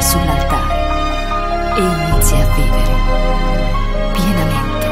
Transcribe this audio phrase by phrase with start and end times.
[0.00, 2.94] sull'altare e inizi a vivere
[4.12, 4.86] pienamente.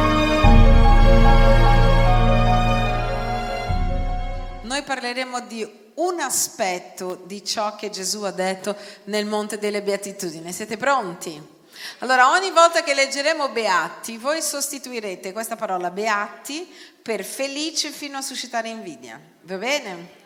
[4.62, 10.52] Noi parleremo di un aspetto di ciò che Gesù ha detto nel Monte delle Beatitudini.
[10.52, 11.56] Siete pronti?
[11.98, 16.68] Allora, ogni volta che leggeremo beati, voi sostituirete questa parola beati
[17.00, 19.20] per felici fino a suscitare invidia.
[19.42, 20.17] Va bene?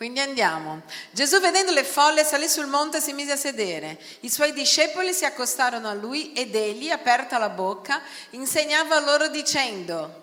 [0.00, 0.80] Quindi andiamo.
[1.10, 4.00] Gesù vedendo le folle salì sul monte e si mise a sedere.
[4.20, 8.00] I suoi discepoli si accostarono a lui ed egli, aperta la bocca,
[8.30, 10.22] insegnava loro dicendo,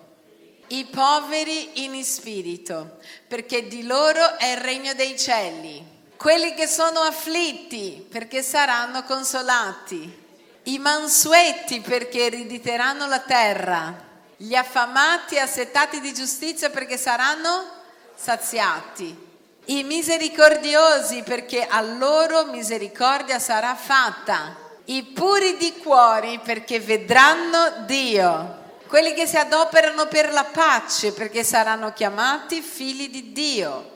[0.70, 5.86] i poveri in spirito, perché di loro è il regno dei cieli.
[6.18, 10.26] Quelli che sono afflitti, perché saranno consolati
[10.64, 14.06] i mansueti perché erediteranno la terra,
[14.38, 17.76] gli affamati assetati di giustizia perché saranno
[18.16, 19.26] saziati,
[19.68, 28.66] i misericordiosi perché a loro misericordia sarà fatta, i puri di cuori perché vedranno Dio,
[28.88, 33.96] quelli che si adoperano per la pace perché saranno chiamati figli di Dio.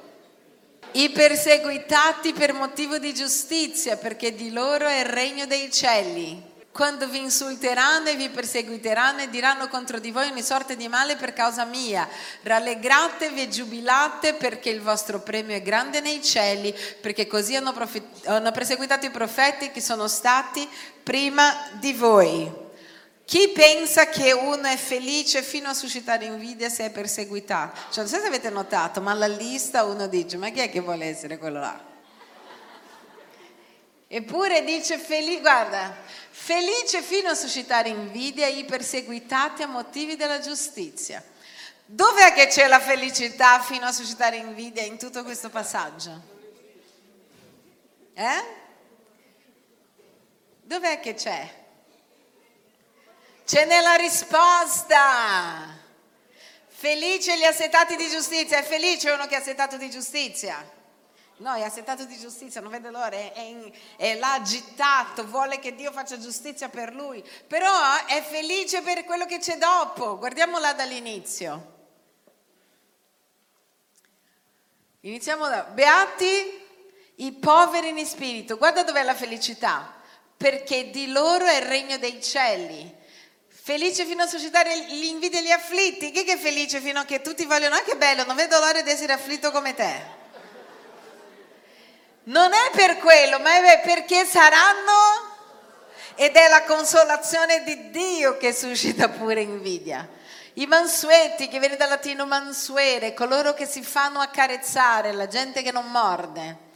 [0.93, 7.07] I perseguitati per motivo di giustizia, perché di loro è il regno dei cieli quando
[7.07, 11.33] vi insulteranno e vi perseguiteranno e diranno contro di voi ogni sorta di male per
[11.33, 12.07] causa mia.
[12.43, 18.25] Rallegratevi e giubilate perché il vostro premio è grande nei cieli, perché così hanno, profet-
[18.25, 20.67] hanno perseguitato i profeti che sono stati
[21.03, 22.69] prima di voi.
[23.25, 27.79] Chi pensa che uno è felice fino a suscitare invidia se è perseguitato?
[27.91, 30.79] Cioè, non so se avete notato, ma alla lista uno dice, ma chi è che
[30.79, 31.89] vuole essere quello là?
[34.13, 35.95] Eppure dice felice, guarda,
[36.31, 41.23] felice fino a suscitare invidia i perseguitati a motivi della giustizia.
[41.85, 46.21] Dov'è che c'è la felicità fino a suscitare invidia in tutto questo passaggio?
[48.13, 48.59] Eh?
[50.63, 51.59] Dov'è che c'è?
[53.45, 55.79] C'è nella risposta.
[56.67, 58.59] Felice gli assetati di giustizia.
[58.59, 60.79] È felice uno che è assetato di giustizia.
[61.41, 64.39] No, è assetato di giustizia, non vede l'ora, è, è, è là
[65.25, 70.19] vuole che Dio faccia giustizia per lui, però è felice per quello che c'è dopo.
[70.19, 71.79] Guardiamola dall'inizio.
[74.99, 76.59] Iniziamo da Beati
[77.15, 78.57] i poveri in spirito.
[78.57, 79.99] Guarda dov'è la felicità,
[80.37, 82.99] perché di loro è il regno dei cieli.
[83.47, 86.11] Felice fino a suscitare l'invidia e gli afflitti.
[86.11, 87.73] Chi è felice fino a che tutti vogliono?
[87.73, 90.20] Ah, che bello, non vedo l'ora di essere afflitto come te.
[92.23, 95.29] Non è per quello, ma è perché saranno
[96.13, 100.07] ed è la consolazione di Dio che suscita pure invidia.
[100.53, 105.71] I mansueti, che viene dal latino mansuere, coloro che si fanno accarezzare, la gente che
[105.71, 106.69] non morde.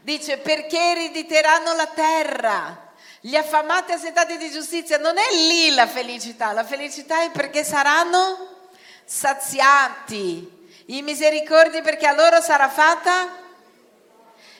[0.00, 2.92] Dice perché erediteranno la terra.
[3.20, 8.70] Gli affamati assetati di giustizia, non è lì la felicità, la felicità è perché saranno
[9.04, 10.62] saziati.
[10.86, 13.42] I misericordi perché a loro sarà fatta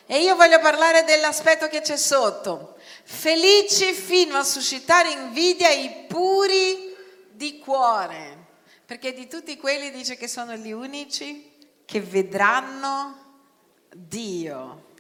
[0.07, 2.77] e io voglio parlare dell'aspetto che c'è sotto.
[3.05, 6.95] Felici fino a suscitare invidia i puri
[7.31, 8.47] di cuore,
[8.85, 11.53] perché di tutti quelli dice che sono gli unici
[11.85, 13.23] che vedranno
[13.95, 14.93] Dio.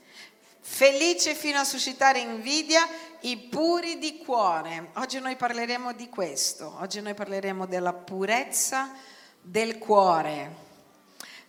[0.60, 2.88] Felici fino a suscitare invidia
[3.20, 4.90] i puri di cuore.
[4.94, 8.92] Oggi noi parleremo di questo, oggi noi parleremo della purezza
[9.40, 10.63] del cuore.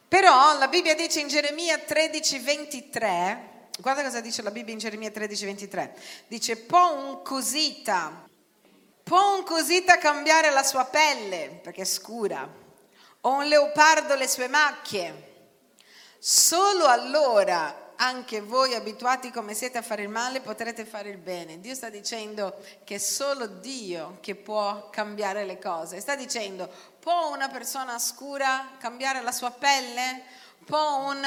[0.07, 5.09] Però la Bibbia dice in Geremia 13, 23, guarda cosa dice la Bibbia in Geremia
[5.09, 5.95] 13, 23,
[6.27, 8.27] dice può un cosita,
[9.03, 12.47] può un cosita cambiare la sua pelle perché è scura,
[13.21, 15.33] o un leopardo le sue macchie.
[16.19, 21.59] Solo allora anche voi abituati come siete a fare il male potrete fare il bene.
[21.59, 25.99] Dio sta dicendo che è solo Dio che può cambiare le cose.
[25.99, 26.69] Sta dicendo,
[27.05, 30.23] può una persona scura cambiare la sua pelle?
[30.65, 31.23] Può un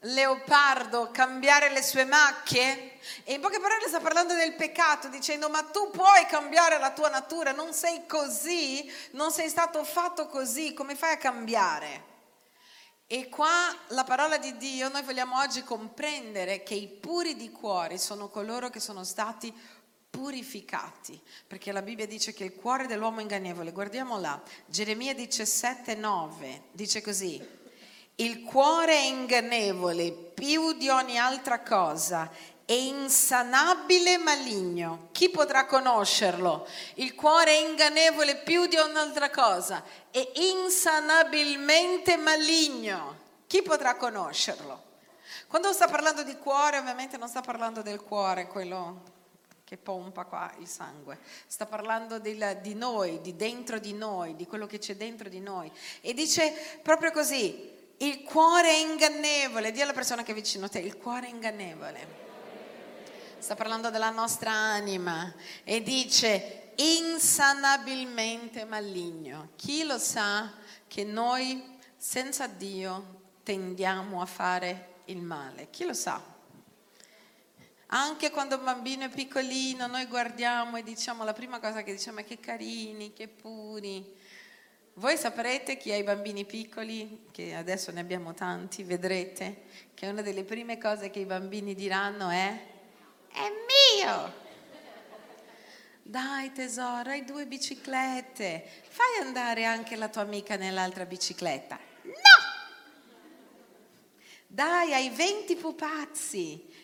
[0.00, 2.98] leopardo cambiare le sue macchie?
[3.24, 7.08] E in poche parole sta parlando del peccato, dicendo ma tu puoi cambiare la tua
[7.08, 12.12] natura, non sei così, non sei stato fatto così, come fai a cambiare?
[13.06, 17.96] E qua la parola di Dio, noi vogliamo oggi comprendere che i puri di cuore
[17.96, 19.54] sono coloro che sono stati
[20.14, 23.72] purificati, perché la Bibbia dice che il cuore dell'uomo è ingannevole.
[23.72, 27.44] Guardiamo là, Geremia 17, 9, dice così,
[28.16, 32.30] il cuore è ingannevole più di ogni altra cosa
[32.66, 35.08] è insanabile maligno.
[35.10, 36.66] Chi potrà conoscerlo?
[36.94, 43.18] Il cuore è ingannevole più di un'altra cosa, è insanabilmente maligno.
[43.48, 44.82] Chi potrà conoscerlo?
[45.48, 49.13] Quando sta parlando di cuore, ovviamente non sta parlando del cuore, quello
[49.64, 54.46] che pompa qua il sangue, sta parlando del, di noi, di dentro di noi, di
[54.46, 55.72] quello che c'è dentro di noi.
[56.00, 56.52] E dice
[56.82, 60.96] proprio così, il cuore è ingannevole, di alla persona che è vicino a te, il
[60.98, 62.22] cuore è ingannevole.
[63.38, 65.32] Sta parlando della nostra anima
[65.64, 69.50] e dice insanabilmente maligno.
[69.56, 70.52] Chi lo sa
[70.86, 75.68] che noi senza Dio tendiamo a fare il male?
[75.70, 76.33] Chi lo sa?
[77.96, 82.18] Anche quando un bambino è piccolino, noi guardiamo e diciamo la prima cosa che diciamo
[82.18, 84.04] è che carini, che puri.
[84.94, 90.22] Voi saprete chi ha i bambini piccoli, che adesso ne abbiamo tanti, vedrete che una
[90.22, 92.66] delle prime cose che i bambini diranno è
[93.30, 93.52] è
[94.02, 94.42] mio.
[96.02, 101.78] Dai tesoro, hai due biciclette, fai andare anche la tua amica nell'altra bicicletta.
[102.02, 102.12] No!
[104.48, 106.83] Dai, hai 20 pupazzi,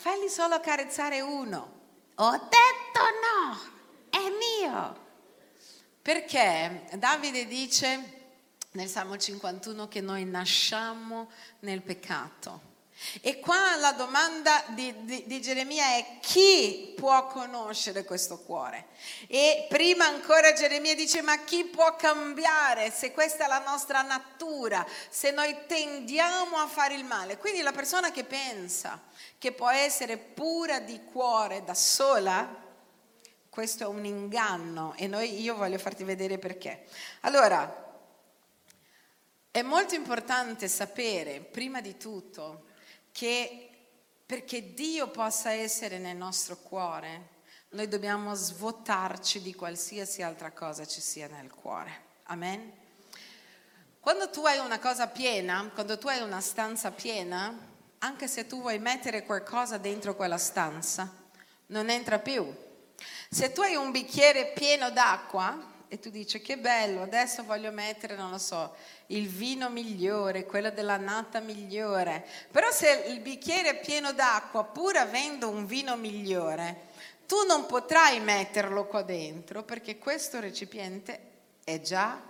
[0.00, 1.72] Fagli solo carezzare uno.
[2.14, 3.58] Ho detto no,
[4.08, 5.06] è mio.
[6.00, 8.36] Perché Davide dice
[8.72, 11.28] nel Salmo 51 che noi nasciamo
[11.60, 12.67] nel peccato.
[13.20, 18.88] E qua la domanda di, di, di, Geremia è chi può conoscere questo cuore?
[19.28, 24.84] E prima ancora Geremia dice ma chi può cambiare se questa è la nostra natura,
[25.08, 27.38] se noi tendiamo a fare il male?
[27.38, 29.00] Quindi la persona che pensa
[29.38, 32.66] che può essere pura di cuore da sola,
[33.48, 36.86] questo è un inganno e noi, io voglio farti vedere perché.
[37.20, 37.86] Allora,
[39.52, 42.66] è molto importante sapere, prima di tutto,
[43.18, 43.68] che
[44.24, 47.36] perché Dio possa essere nel nostro cuore,
[47.70, 52.04] noi dobbiamo svuotarci di qualsiasi altra cosa ci sia nel cuore.
[52.24, 52.72] Amen?
[53.98, 57.52] Quando tu hai una cosa piena, quando tu hai una stanza piena,
[57.98, 61.12] anche se tu vuoi mettere qualcosa dentro quella stanza,
[61.66, 62.46] non entra più.
[63.28, 68.14] Se tu hai un bicchiere pieno d'acqua e tu dici che bello, adesso voglio mettere,
[68.14, 68.74] non lo so,
[69.06, 74.96] il vino migliore, quello della nata migliore, però se il bicchiere è pieno d'acqua, pur
[74.96, 76.86] avendo un vino migliore,
[77.26, 81.20] tu non potrai metterlo qua dentro perché questo recipiente
[81.64, 82.20] è già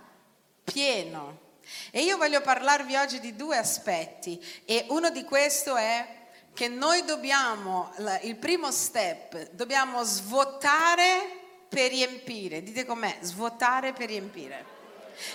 [0.63, 1.47] pieno.
[1.91, 6.17] E io voglio parlarvi oggi di due aspetti e uno di questi è
[6.53, 11.38] che noi dobbiamo, il primo step, dobbiamo svuotare
[11.69, 12.63] per riempire.
[12.63, 14.77] Dite com'è, svuotare per riempire.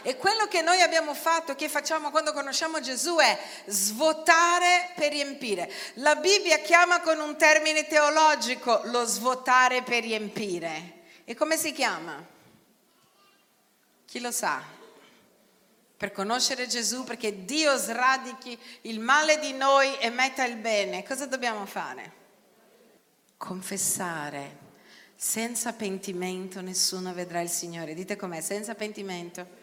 [0.02, 5.70] E quello che noi abbiamo fatto, che facciamo quando conosciamo Gesù è svuotare per riempire.
[5.94, 11.02] La Bibbia chiama con un termine teologico lo svuotare per riempire.
[11.24, 12.22] E come si chiama?
[14.06, 14.74] Chi lo sa?
[16.04, 21.24] per conoscere Gesù, perché Dio sradichi il male di noi e metta il bene, cosa
[21.24, 22.12] dobbiamo fare?
[23.38, 24.63] Confessare.
[25.16, 27.94] Senza pentimento nessuno vedrà il Signore.
[27.94, 29.62] Dite com'è, senza pentimento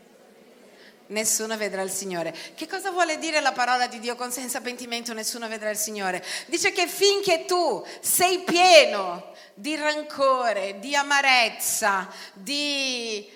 [1.07, 2.35] nessuno vedrà il Signore.
[2.55, 6.23] Che cosa vuole dire la parola di Dio con senza pentimento nessuno vedrà il Signore?
[6.47, 13.29] Dice che finché tu sei pieno di rancore, di amarezza, di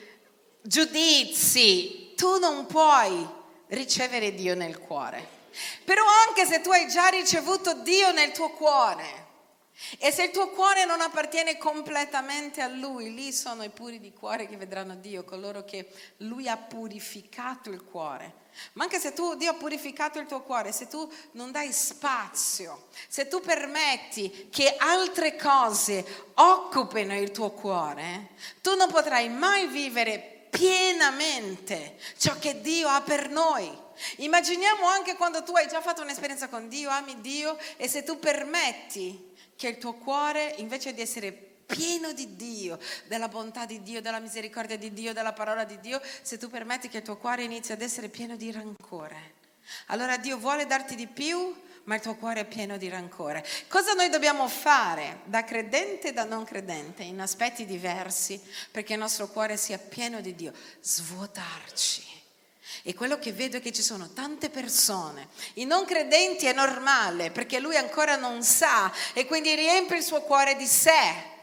[0.62, 3.28] giudizi, tu non puoi
[3.68, 5.34] ricevere Dio nel cuore.
[5.84, 9.25] Però anche se tu hai già ricevuto Dio nel tuo cuore,
[9.98, 14.14] e se il tuo cuore non appartiene completamente a Lui, lì sono i puri di
[14.14, 18.44] cuore che vedranno Dio, coloro che Lui ha purificato il cuore.
[18.74, 22.88] Ma anche se tu, Dio ha purificato il tuo cuore, se tu non dai spazio,
[23.10, 28.30] se tu permetti che altre cose occupino il tuo cuore,
[28.62, 33.84] tu non potrai mai vivere pienamente ciò che Dio ha per noi.
[34.18, 38.20] Immaginiamo anche quando tu hai già fatto un'esperienza con Dio, ami Dio e se tu
[38.20, 41.32] permetti che il tuo cuore invece di essere
[41.66, 46.02] pieno di Dio, della bontà di Dio, della misericordia di Dio, della parola di Dio,
[46.22, 49.34] se tu permetti che il tuo cuore inizi ad essere pieno di rancore.
[49.88, 51.54] Allora Dio vuole darti di più,
[51.86, 53.46] ma il tuo cuore è pieno di rancore.
[53.68, 59.00] Cosa noi dobbiamo fare da credente e da non credente in aspetti diversi perché il
[59.00, 60.54] nostro cuore sia pieno di Dio?
[60.82, 62.15] Svuotarci.
[62.84, 67.32] E quello che vedo è che ci sono tante persone, i non credenti è normale
[67.32, 71.34] perché lui ancora non sa e quindi riempie il suo cuore di sé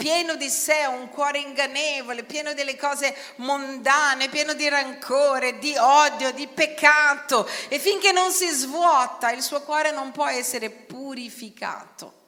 [0.00, 6.32] pieno di sé, un cuore ingannevole, pieno delle cose mondane, pieno di rancore, di odio,
[6.32, 7.46] di peccato.
[7.68, 12.19] E finché non si svuota, il suo cuore non può essere purificato.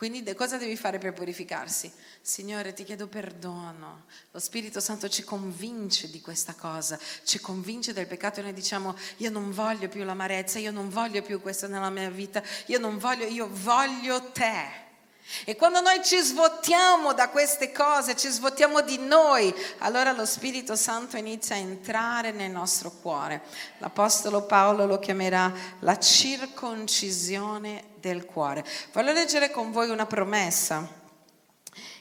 [0.00, 1.92] Quindi cosa devi fare per purificarsi?
[2.22, 4.06] Signore, ti chiedo perdono.
[4.30, 8.96] Lo Spirito Santo ci convince di questa cosa, ci convince del peccato e noi diciamo
[9.18, 12.96] io non voglio più l'amarezza, io non voglio più questo nella mia vita, io non
[12.96, 14.89] voglio, io voglio te.
[15.44, 20.76] E quando noi ci svuotiamo da queste cose, ci svuotiamo di noi, allora lo Spirito
[20.76, 23.42] Santo inizia a entrare nel nostro cuore.
[23.78, 28.64] L'Apostolo Paolo lo chiamerà la circoncisione del cuore.
[28.92, 30.98] Voglio leggere con voi una promessa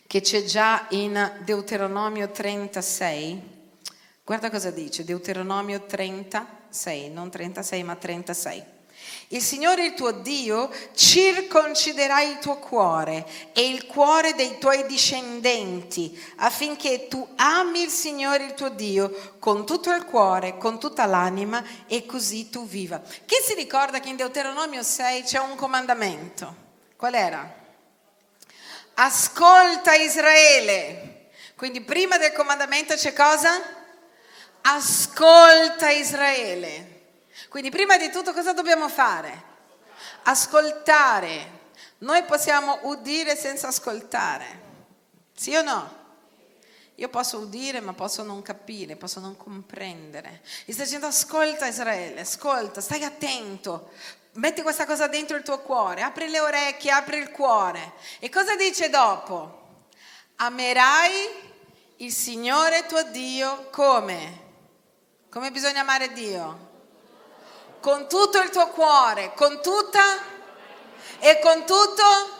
[0.07, 3.57] che c'è già in Deuteronomio 36.
[4.23, 8.77] Guarda cosa dice, Deuteronomio 36, non 36 ma 36.
[9.31, 16.19] Il Signore il tuo Dio circonciderà il tuo cuore e il cuore dei tuoi discendenti
[16.37, 21.63] affinché tu ami il Signore il tuo Dio con tutto il cuore, con tutta l'anima
[21.85, 22.99] e così tu viva.
[22.99, 26.55] Chi si ricorda che in Deuteronomio 6 c'è un comandamento?
[26.95, 27.55] Qual era?
[28.95, 31.29] Ascolta Israele.
[31.55, 33.51] Quindi prima del comandamento c'è cosa?
[34.61, 36.88] Ascolta Israele.
[37.47, 39.43] Quindi prima di tutto cosa dobbiamo fare?
[40.23, 41.57] Ascoltare.
[41.99, 44.67] Noi possiamo udire senza ascoltare.
[45.33, 45.97] Sì o no?
[46.95, 50.41] Io posso udire ma posso non capire, posso non comprendere.
[50.65, 53.91] E sta dicendo ascolta Israele, ascolta, stai attento,
[54.33, 57.93] metti questa cosa dentro il tuo cuore, apri le orecchie, apri il cuore.
[58.19, 59.85] E cosa dice dopo?
[60.35, 61.29] Amerai
[61.97, 64.47] il Signore tuo Dio come?
[65.29, 66.68] Come bisogna amare Dio?
[67.79, 70.01] Con tutto il tuo cuore, con tutta
[71.19, 72.37] e con tutto.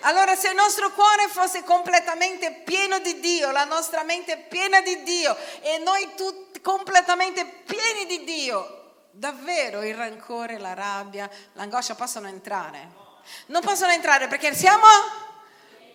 [0.00, 5.02] Allora se il nostro cuore fosse completamente pieno di Dio, la nostra mente piena di
[5.02, 12.28] Dio e noi tutti completamente pieni di Dio, davvero il rancore, la rabbia, l'angoscia possono
[12.28, 13.04] entrare?
[13.46, 14.86] Non possono entrare perché siamo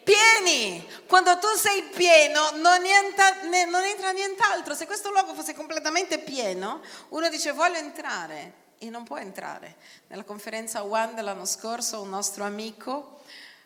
[0.04, 0.88] pieni.
[1.08, 4.74] Quando tu sei pieno non, niente, non entra nient'altro.
[4.74, 9.76] Se questo luogo fosse completamente pieno, uno dice voglio entrare e non può entrare.
[10.08, 13.22] Nella conferenza One dell'anno scorso un nostro amico,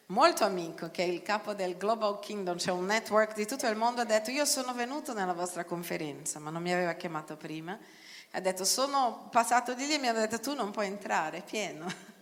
[0.07, 3.75] molto amico, che è il capo del Global Kingdom, c'è un network di tutto il
[3.77, 7.77] mondo, ha detto io sono venuto nella vostra conferenza, ma non mi aveva chiamato prima.
[8.31, 11.85] Ha detto sono passato di lì e mi ha detto tu non puoi entrare, pieno.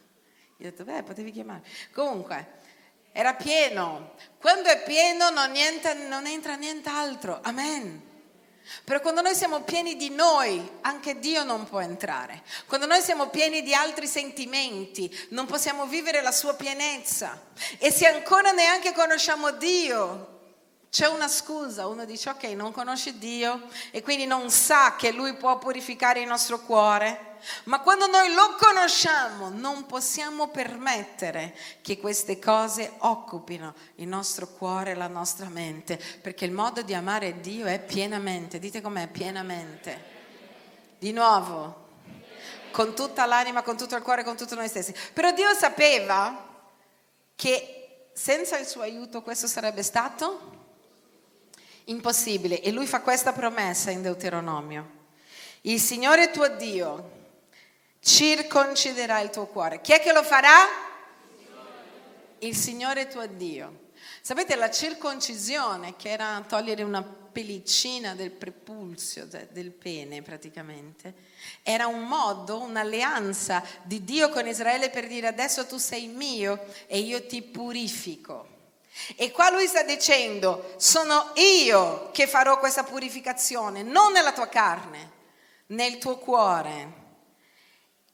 [0.58, 1.64] Io ho detto beh potevi chiamare.
[1.92, 2.62] Comunque
[3.14, 4.16] era pieno.
[4.40, 7.40] Quando è pieno non, niente, non entra nient'altro.
[7.44, 8.12] Amen.
[8.84, 12.44] Però quando noi siamo pieni di noi, anche Dio non può entrare.
[12.66, 17.40] Quando noi siamo pieni di altri sentimenti, non possiamo vivere la sua pienezza.
[17.78, 20.33] E se ancora neanche conosciamo Dio,
[20.94, 25.34] c'è una scusa, uno dice ok, non conosce Dio e quindi non sa che Lui
[25.34, 27.38] può purificare il nostro cuore.
[27.64, 34.94] Ma quando noi lo conosciamo non possiamo permettere che queste cose occupino il nostro cuore
[34.94, 40.12] la nostra mente, perché il modo di amare Dio è pienamente, dite com'è, pienamente.
[41.00, 41.88] Di nuovo,
[42.70, 44.94] con tutta l'anima, con tutto il cuore, con tutto noi stessi.
[45.12, 46.70] Però Dio sapeva
[47.34, 50.62] che senza il suo aiuto questo sarebbe stato
[51.86, 55.02] impossibile e lui fa questa promessa in Deuteronomio.
[55.62, 57.12] Il Signore tuo Dio
[58.00, 59.82] circonciderà il tuo cuore.
[59.82, 60.56] Chi è che lo farà?
[62.40, 63.82] Il Signore tuo Dio.
[64.22, 71.14] Sapete, la circoncisione, che era togliere una pellicina del prepulsio, del pene praticamente,
[71.64, 77.00] era un modo, un'alleanza di Dio con Israele per dire adesso tu sei mio e
[77.00, 78.53] io ti purifico.
[79.16, 85.12] E qua lui sta dicendo, sono io che farò questa purificazione, non nella tua carne,
[85.68, 87.02] nel tuo cuore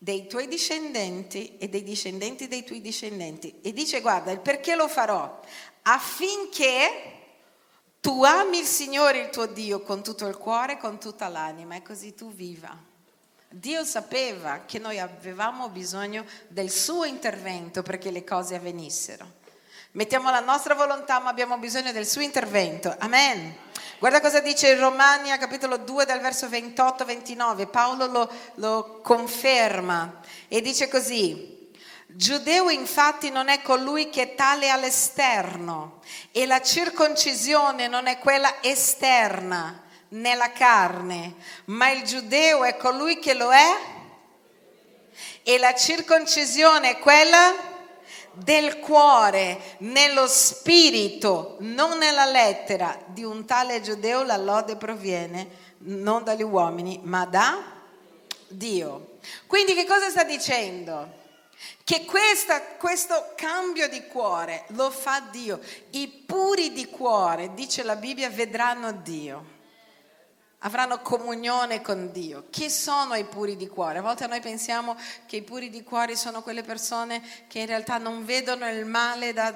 [0.01, 3.59] dei tuoi discendenti e dei discendenti dei tuoi discendenti.
[3.62, 5.39] E dice, guarda, il perché lo farò?
[5.83, 7.17] Affinché
[8.00, 11.81] tu ami il Signore il tuo Dio con tutto il cuore, con tutta l'anima e
[11.81, 12.88] così tu viva.
[13.50, 19.38] Dio sapeva che noi avevamo bisogno del suo intervento perché le cose avvenissero.
[19.93, 22.96] Mettiamo la nostra volontà, ma abbiamo bisogno del suo intervento.
[23.00, 23.55] Amen.
[23.98, 27.67] Guarda cosa dice in Romania, capitolo 2, dal verso 28-29.
[27.67, 31.72] Paolo lo, lo conferma e dice così.
[32.05, 38.62] Giudeo infatti non è colui che è tale all'esterno e la circoncisione non è quella
[38.62, 41.34] esterna nella carne,
[41.65, 43.75] ma il giudeo è colui che lo è
[45.41, 47.68] e la circoncisione è quella
[48.33, 56.24] del cuore, nello spirito, non nella lettera di un tale giudeo, la lode proviene non
[56.24, 57.62] dagli uomini, ma da
[58.48, 59.17] Dio.
[59.48, 61.17] Quindi che cosa sta dicendo?
[61.83, 65.59] che questa, questo cambio di cuore lo fa Dio.
[65.91, 69.57] I puri di cuore, dice la Bibbia, vedranno Dio.
[70.59, 72.45] Avranno comunione con Dio.
[72.49, 73.99] Chi sono i puri di cuore?
[73.99, 77.97] A volte noi pensiamo che i puri di cuore sono quelle persone che in realtà
[77.97, 79.53] non vedono il male da,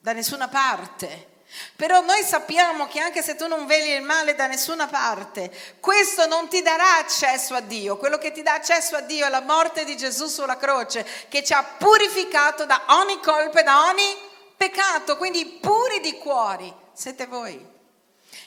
[0.00, 1.36] da nessuna parte
[1.74, 6.26] però noi sappiamo che anche se tu non vedi il male da nessuna parte, questo
[6.26, 7.96] non ti darà accesso a Dio.
[7.96, 11.42] Quello che ti dà accesso a Dio è la morte di Gesù sulla croce, che
[11.42, 14.16] ci ha purificato da ogni colpa e da ogni
[14.56, 15.16] peccato.
[15.16, 17.76] Quindi puri di cuori siete voi.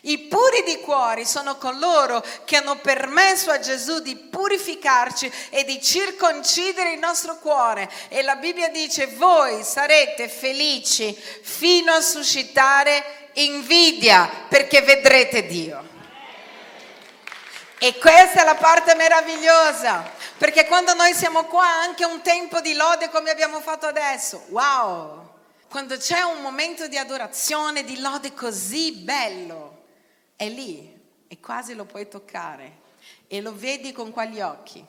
[0.04, 5.80] I puri di cuori sono coloro che hanno permesso a Gesù di purificarci e di
[5.80, 7.88] circoncidere il nostro cuore.
[8.10, 15.90] E la Bibbia dice, voi sarete felici fino a suscitare invidia perché vedrete Dio.
[17.78, 22.74] E questa è la parte meravigliosa, perché quando noi siamo qua anche un tempo di
[22.74, 25.30] lode come abbiamo fatto adesso, wow!
[25.68, 29.71] Quando c'è un momento di adorazione, di lode così bello,
[30.42, 32.80] è lì e quasi lo puoi toccare
[33.28, 34.84] e lo vedi con quali occhi?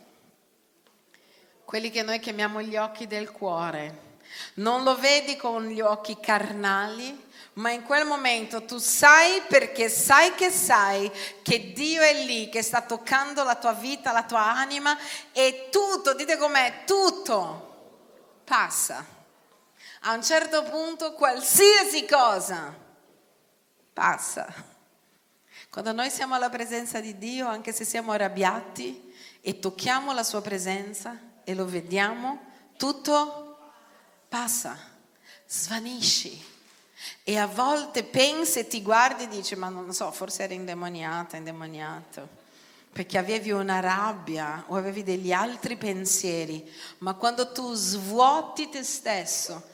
[1.62, 4.10] Quelli che noi chiamiamo gli occhi del cuore.
[4.54, 10.34] Non lo vedi con gli occhi carnali, ma in quel momento tu sai perché sai
[10.34, 14.96] che sai che Dio è lì, che sta toccando la tua vita, la tua anima
[15.32, 19.04] e tutto, dite com'è, tutto passa.
[20.04, 22.74] A un certo punto qualsiasi cosa
[23.92, 24.70] passa.
[25.72, 29.10] Quando noi siamo alla presenza di Dio, anche se siamo arrabbiati
[29.40, 32.40] e tocchiamo la sua presenza e lo vediamo,
[32.76, 33.56] tutto
[34.28, 34.78] passa,
[35.48, 36.44] svanisci.
[37.24, 41.38] E a volte pensi e ti guardi e dici, ma non so, forse eri indemoniata,
[41.38, 42.28] indemoniato,
[42.92, 49.70] perché avevi una rabbia o avevi degli altri pensieri, ma quando tu svuoti te stesso,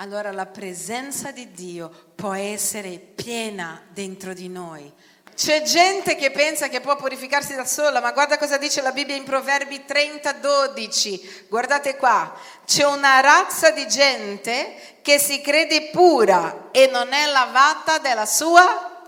[0.00, 4.92] allora la presenza di Dio può essere piena dentro di noi
[5.38, 9.14] c'è gente che pensa che può purificarsi da sola, ma guarda cosa dice la Bibbia
[9.14, 11.44] in Proverbi 30, 12.
[11.48, 12.34] Guardate qua,
[12.66, 19.00] c'è una razza di gente che si crede pura e non è lavata della sua...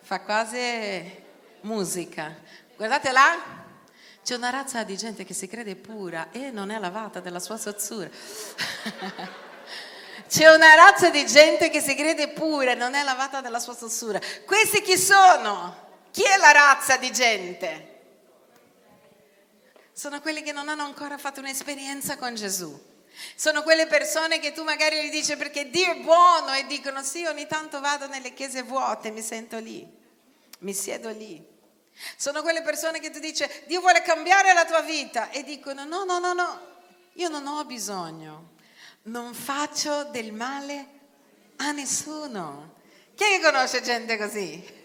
[0.00, 1.22] Fa quasi
[1.60, 2.34] musica.
[2.74, 3.36] Guardate là,
[4.24, 7.58] c'è una razza di gente che si crede pura e non è lavata della sua
[7.58, 8.08] sozzura.
[10.28, 14.18] C'è una razza di gente che si crede pure, non è lavata dalla sua sossura.
[14.46, 15.82] Questi chi sono?
[16.10, 17.92] Chi è la razza di gente?
[19.92, 22.92] Sono quelli che non hanno ancora fatto un'esperienza con Gesù.
[23.36, 27.24] Sono quelle persone che tu magari gli dici perché Dio è buono e dicono sì,
[27.26, 29.86] ogni tanto vado nelle chiese vuote, mi sento lì,
[30.60, 31.44] mi siedo lì.
[32.16, 36.02] Sono quelle persone che ti dice Dio vuole cambiare la tua vita e dicono no,
[36.02, 36.60] no, no, no,
[37.12, 38.53] io non ho bisogno
[39.04, 40.86] non faccio del male
[41.56, 42.72] a nessuno.
[43.14, 44.82] Chi conosce gente così?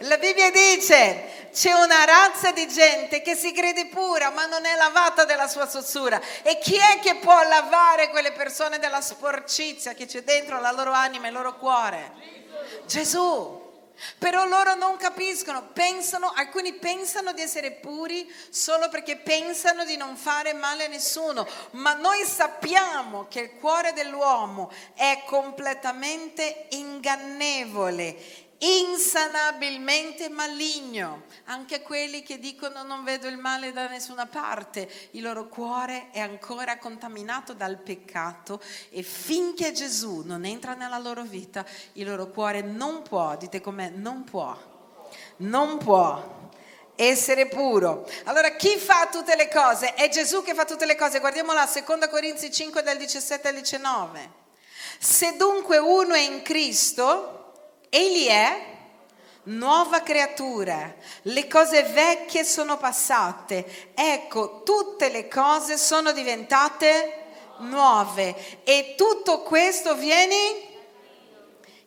[0.00, 4.76] La Bibbia dice c'è una razza di gente che si crede pura ma non è
[4.76, 6.20] lavata della sua sossura.
[6.42, 10.92] E chi è che può lavare quelle persone della sporcizia che c'è dentro la loro
[10.92, 12.12] anima e il loro cuore?
[12.86, 13.61] Gesù.
[14.18, 20.16] Però loro non capiscono, pensano, alcuni pensano di essere puri solo perché pensano di non
[20.16, 30.28] fare male a nessuno, ma noi sappiamo che il cuore dell'uomo è completamente ingannevole insanabilmente
[30.28, 31.24] maligno.
[31.46, 36.20] Anche quelli che dicono non vedo il male da nessuna parte, il loro cuore è
[36.20, 42.60] ancora contaminato dal peccato e finché Gesù non entra nella loro vita, il loro cuore
[42.60, 44.56] non può, dite com'è, non può,
[45.38, 46.40] non può
[46.94, 48.08] essere puro.
[48.24, 49.94] Allora chi fa tutte le cose?
[49.94, 51.18] È Gesù che fa tutte le cose.
[51.18, 54.40] Guardiamo la seconda Corinzi 5 dal 17 al 19.
[54.98, 57.41] Se dunque uno è in Cristo,
[57.94, 58.70] Egli è
[59.42, 67.24] nuova creatura, le cose vecchie sono passate, ecco tutte le cose sono diventate
[67.58, 68.34] nuove.
[68.64, 70.71] E tutto questo viene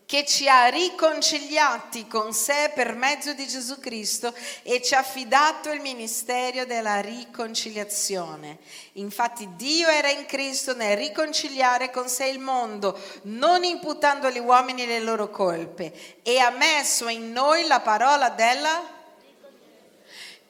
[0.05, 5.71] che ci ha riconciliati con sé per mezzo di Gesù Cristo e ci ha affidato
[5.71, 8.59] il ministero della riconciliazione.
[8.93, 14.85] Infatti Dio era in Cristo nel riconciliare con sé il mondo, non imputando agli uomini
[14.85, 15.91] le loro colpe,
[16.21, 18.93] e ha messo in noi la parola della...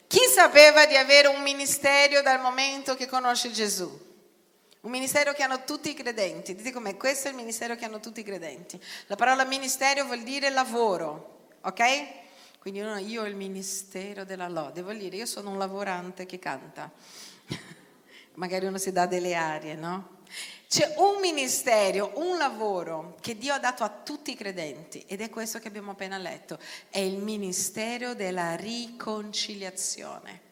[0.06, 4.05] Chi sapeva di avere un ministero dal momento che conosce Gesù?
[4.86, 6.54] Un ministero che hanno tutti i credenti.
[6.54, 8.80] Dite com'è, questo è il ministero che hanno tutti i credenti.
[9.08, 12.04] La parola ministero vuol dire lavoro, ok?
[12.60, 16.88] Quindi io ho il ministero della lode, vuol dire io sono un lavorante che canta.
[18.34, 20.20] Magari uno si dà delle arie, no?
[20.68, 25.28] C'è un ministero, un lavoro che Dio ha dato a tutti i credenti ed è
[25.30, 30.45] questo che abbiamo appena letto, è il ministero della riconciliazione.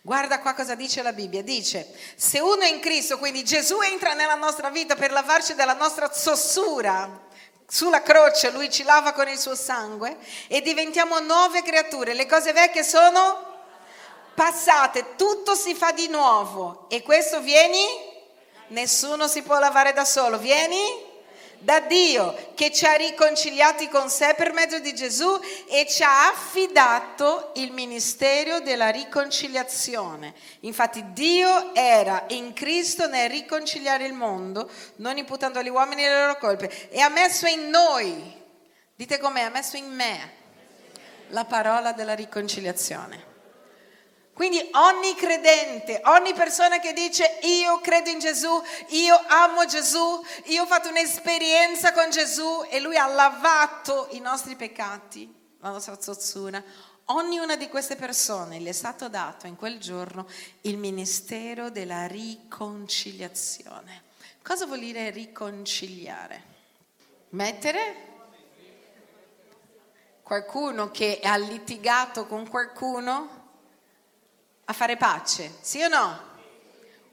[0.00, 4.14] Guarda qua cosa dice la Bibbia, dice se uno è in Cristo, quindi Gesù entra
[4.14, 7.28] nella nostra vita per lavarci della nostra zossura,
[7.66, 10.16] sulla croce lui ci lava con il suo sangue
[10.48, 13.50] e diventiamo nuove creature, le cose vecchie sono
[14.34, 18.10] passate, tutto si fa di nuovo e questo vieni?
[18.68, 20.38] Nessuno si può lavare da solo.
[20.38, 21.10] Vieni
[21.62, 26.28] da Dio che ci ha riconciliati con sé per mezzo di Gesù e ci ha
[26.28, 30.34] affidato il ministero della riconciliazione.
[30.60, 36.36] Infatti Dio era in Cristo nel riconciliare il mondo, non imputando agli uomini le loro
[36.38, 38.34] colpe, e ha messo in noi,
[38.94, 40.40] dite com'è, ha messo in me
[41.28, 43.31] la parola della riconciliazione.
[44.34, 48.48] Quindi ogni credente, ogni persona che dice io credo in Gesù,
[48.88, 54.56] io amo Gesù, io ho fatto un'esperienza con Gesù e lui ha lavato i nostri
[54.56, 56.62] peccati, la nostra zozzura,
[57.06, 60.26] ognuna di queste persone le è stato dato in quel giorno
[60.62, 64.04] il ministero della riconciliazione.
[64.42, 66.50] Cosa vuol dire riconciliare?
[67.30, 68.10] Mettere
[70.22, 73.41] qualcuno che ha litigato con qualcuno
[74.72, 76.30] a fare pace, sì o no?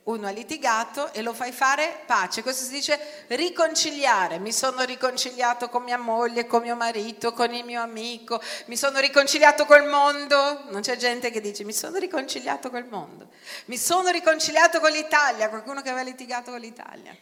[0.03, 2.41] Uno ha litigato e lo fai fare pace.
[2.41, 4.39] Questo si dice riconciliare.
[4.39, 8.99] Mi sono riconciliato con mia moglie, con mio marito, con il mio amico, mi sono
[8.99, 10.63] riconciliato col mondo.
[10.69, 13.27] Non c'è gente che dice mi sono riconciliato col mondo.
[13.65, 17.15] Mi sono riconciliato con l'Italia, qualcuno che aveva litigato con l'Italia.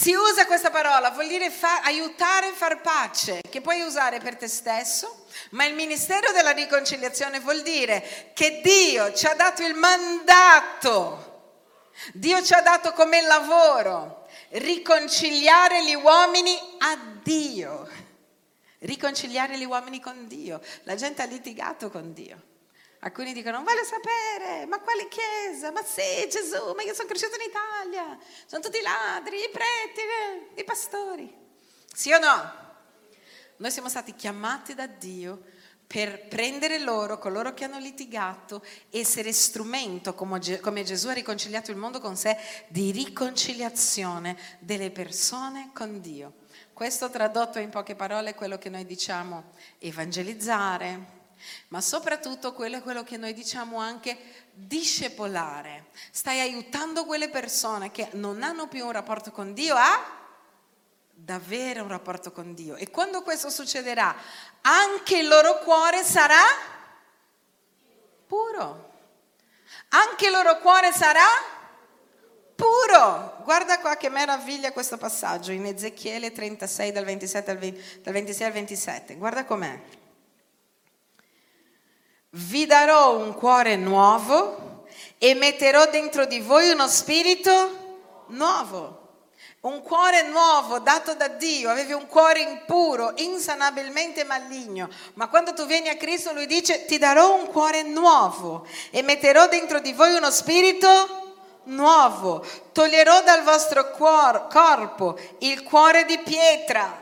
[0.00, 4.34] Si usa questa parola, vuol dire fa, aiutare a far pace, che puoi usare per
[4.34, 9.74] te stesso, ma il ministero della riconciliazione vuol dire che Dio ci ha dato il
[9.74, 11.58] mandato,
[12.14, 17.86] Dio ci ha dato come lavoro riconciliare gli uomini a Dio,
[18.78, 20.62] riconciliare gli uomini con Dio.
[20.84, 22.49] La gente ha litigato con Dio.
[23.02, 25.70] Alcuni dicono, non voglio sapere, ma quale chiesa?
[25.70, 30.64] Ma sì, Gesù, ma io sono cresciuto in Italia, sono tutti ladri, i preti, i
[30.64, 31.34] pastori.
[31.92, 32.68] Sì o no?
[33.56, 35.42] Noi siamo stati chiamati da Dio
[35.86, 40.38] per prendere loro, coloro che hanno litigato, essere strumento, come
[40.84, 42.36] Gesù ha riconciliato il mondo con sé,
[42.68, 46.34] di riconciliazione delle persone con Dio.
[46.72, 51.18] Questo tradotto in poche parole è quello che noi diciamo evangelizzare,
[51.68, 54.16] ma soprattutto quello è quello che noi diciamo anche
[54.52, 55.86] discepolare.
[56.10, 60.18] Stai aiutando quelle persone che non hanno più un rapporto con Dio a
[61.22, 62.76] davvero un rapporto con Dio.
[62.76, 64.14] E quando questo succederà,
[64.62, 66.42] anche il loro cuore sarà
[68.26, 68.88] puro.
[69.88, 71.26] Anche il loro cuore sarà
[72.54, 73.38] puro.
[73.42, 78.46] Guarda qua che meraviglia questo passaggio in Ezechiele 36 dal, 27 al 20, dal 26
[78.46, 79.14] al 27.
[79.16, 79.80] Guarda com'è
[82.30, 84.84] vi darò un cuore nuovo
[85.18, 88.98] e metterò dentro di voi uno spirito nuovo.
[89.62, 95.66] Un cuore nuovo dato da Dio, avevi un cuore impuro, insanabilmente maligno, ma quando tu
[95.66, 100.14] vieni a Cristo lui dice ti darò un cuore nuovo e metterò dentro di voi
[100.14, 106.98] uno spirito nuovo, toglierò dal vostro cuor- corpo il cuore di pietra.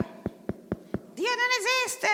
[1.13, 2.09] Dio non esiste,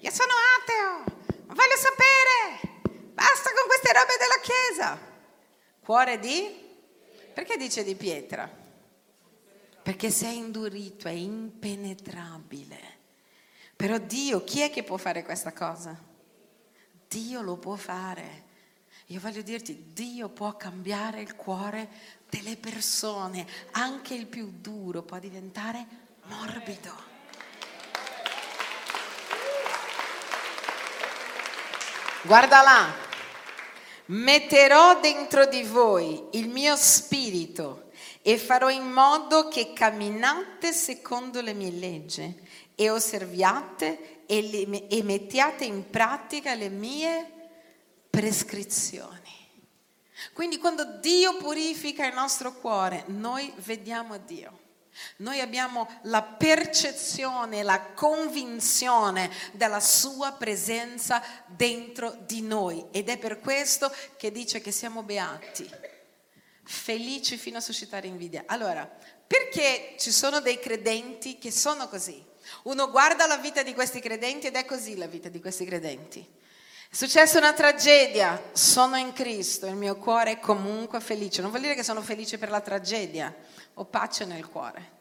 [0.00, 1.15] io sono ateo,
[1.56, 2.80] voglio sapere.
[3.14, 4.98] Basta con queste robe della Chiesa.
[5.80, 6.64] Cuore di?
[7.32, 8.48] Perché dice di pietra?
[9.82, 12.94] Perché sei indurito, è impenetrabile.
[13.74, 15.98] Però Dio, chi è che può fare questa cosa?
[17.08, 18.44] Dio lo può fare.
[19.06, 21.88] Io voglio dirti, Dio può cambiare il cuore
[22.28, 25.86] delle persone, anche il più duro può diventare
[26.24, 27.15] morbido.
[32.26, 32.92] Guarda là,
[34.06, 41.54] metterò dentro di voi il mio spirito e farò in modo che camminate secondo le
[41.54, 42.34] mie leggi
[42.74, 47.30] e osserviate e, le, e mettiate in pratica le mie
[48.10, 49.34] prescrizioni.
[50.32, 54.64] Quindi quando Dio purifica il nostro cuore, noi vediamo Dio.
[55.18, 63.40] Noi abbiamo la percezione, la convinzione della sua presenza dentro di noi ed è per
[63.40, 65.68] questo che dice che siamo beati,
[66.64, 68.44] felici fino a suscitare invidia.
[68.46, 68.90] Allora,
[69.26, 72.24] perché ci sono dei credenti che sono così?
[72.64, 76.34] Uno guarda la vita di questi credenti ed è così la vita di questi credenti.
[76.88, 81.40] È successa una tragedia, sono in Cristo, il mio cuore è comunque felice.
[81.40, 83.34] Non vuol dire che sono felice per la tragedia,
[83.78, 84.94] ho pace nel cuore.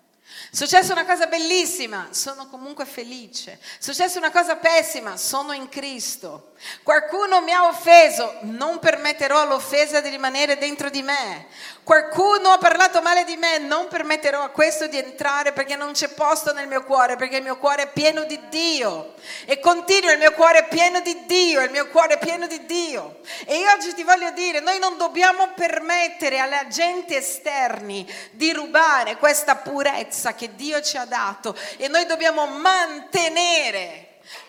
[0.52, 3.60] Successa una cosa bellissima, sono comunque felice.
[3.80, 6.54] Successa una cosa pessima, sono in Cristo.
[6.82, 11.48] Qualcuno mi ha offeso, non permetterò all'offesa di rimanere dentro di me.
[11.86, 16.08] Qualcuno ha parlato male di me, non permetterò a questo di entrare perché non c'è
[16.08, 19.14] posto nel mio cuore, perché il mio cuore è pieno di Dio.
[19.46, 22.66] E continua, il mio cuore è pieno di Dio, il mio cuore è pieno di
[22.66, 23.20] Dio.
[23.46, 29.18] E io oggi ti voglio dire, noi non dobbiamo permettere alle agenti esterni di rubare
[29.18, 34.05] questa purezza che Dio ci ha dato e noi dobbiamo mantenere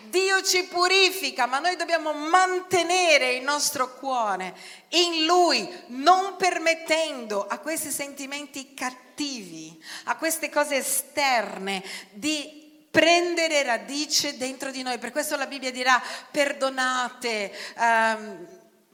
[0.08, 4.54] Dio ci purifica, ma noi dobbiamo mantenere il nostro cuore
[4.90, 14.36] in Lui, non permettendo a questi sentimenti cattivi, a queste cose esterne di prendere radice
[14.36, 14.98] dentro di noi.
[14.98, 17.52] Per questo la Bibbia dirà perdonate.
[17.76, 18.46] Um,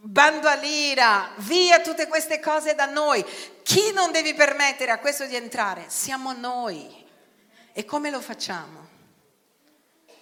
[0.04, 3.24] bando all'ira, via tutte queste cose da noi.
[3.62, 5.84] Chi non deve permettere a questo di entrare?
[5.86, 7.06] Siamo noi.
[7.72, 8.81] E come lo facciamo?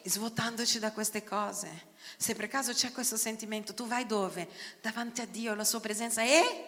[0.05, 1.89] Svuotandoci da queste cose.
[2.17, 4.49] Se per caso c'è questo sentimento, tu vai dove?
[4.81, 6.67] Davanti a Dio, alla sua presenza e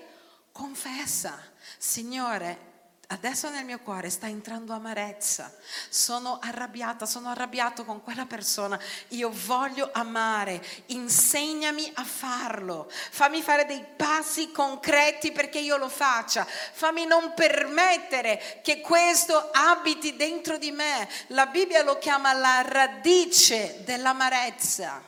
[0.53, 1.39] confessa,
[1.79, 2.72] Signore,
[3.09, 5.53] adesso nel mio cuore sta entrando amarezza,
[5.89, 13.67] sono arrabbiata, sono arrabbiato con quella persona, io voglio amare, insegnami a farlo, fammi fare
[13.67, 20.71] dei passi concreti perché io lo faccia, fammi non permettere che questo abiti dentro di
[20.71, 21.09] me.
[21.29, 25.03] La Bibbia lo chiama la radice dell'amarezza,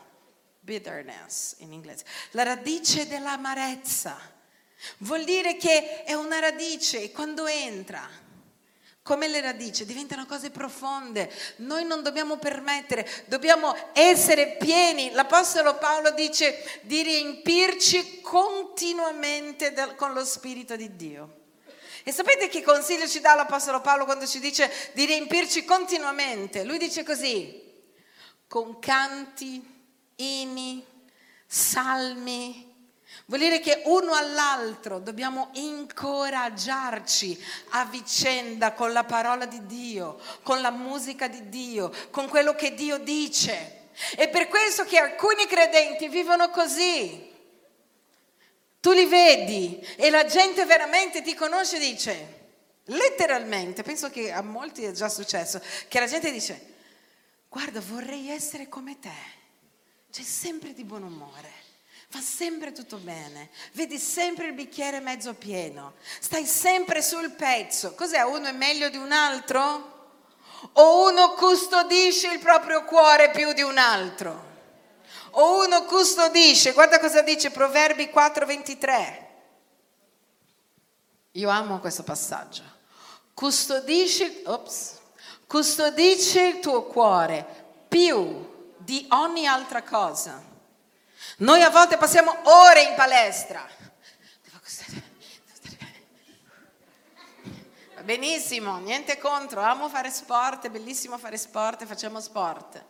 [0.60, 4.33] bitterness in inglese, la radice dell'amarezza.
[4.98, 8.08] Vuol dire che è una radice e quando entra,
[9.02, 11.30] come le radici, diventano cose profonde.
[11.56, 15.10] Noi non dobbiamo permettere, dobbiamo essere pieni.
[15.10, 21.42] L'Apostolo Paolo dice di riempirci continuamente del, con lo Spirito di Dio.
[22.02, 26.64] E sapete che consiglio ci dà l'Apostolo Paolo quando ci dice di riempirci continuamente?
[26.64, 27.62] Lui dice così,
[28.46, 29.62] con canti,
[30.16, 30.84] inni,
[31.46, 32.73] salmi,
[33.26, 40.60] Vuol dire che uno all'altro dobbiamo incoraggiarci a vicenda con la parola di Dio, con
[40.60, 43.88] la musica di Dio, con quello che Dio dice.
[44.14, 47.32] È per questo che alcuni credenti vivono così.
[48.80, 52.40] Tu li vedi e la gente veramente ti conosce e dice,
[52.84, 56.74] letteralmente, penso che a molti è già successo, che la gente dice,
[57.48, 59.08] guarda vorrei essere come te,
[60.12, 61.63] c'è sempre di buon umore
[62.14, 67.94] va sempre tutto bene, vedi sempre il bicchiere mezzo pieno, stai sempre sul pezzo.
[67.94, 68.22] Cos'è?
[68.22, 69.92] Uno è meglio di un altro?
[70.74, 74.52] O uno custodisce il proprio cuore più di un altro?
[75.32, 79.22] O uno custodisce, guarda cosa dice Proverbi 4:23.
[81.32, 82.62] Io amo questo passaggio.
[83.34, 85.00] Custodisci, ops,
[85.48, 87.44] custodisce il tuo cuore
[87.88, 90.52] più di ogni altra cosa
[91.38, 93.66] noi a volte passiamo ore in palestra.
[97.94, 102.84] Va benissimo, niente contro, amo fare sport, è bellissimo fare sport, facciamo sport.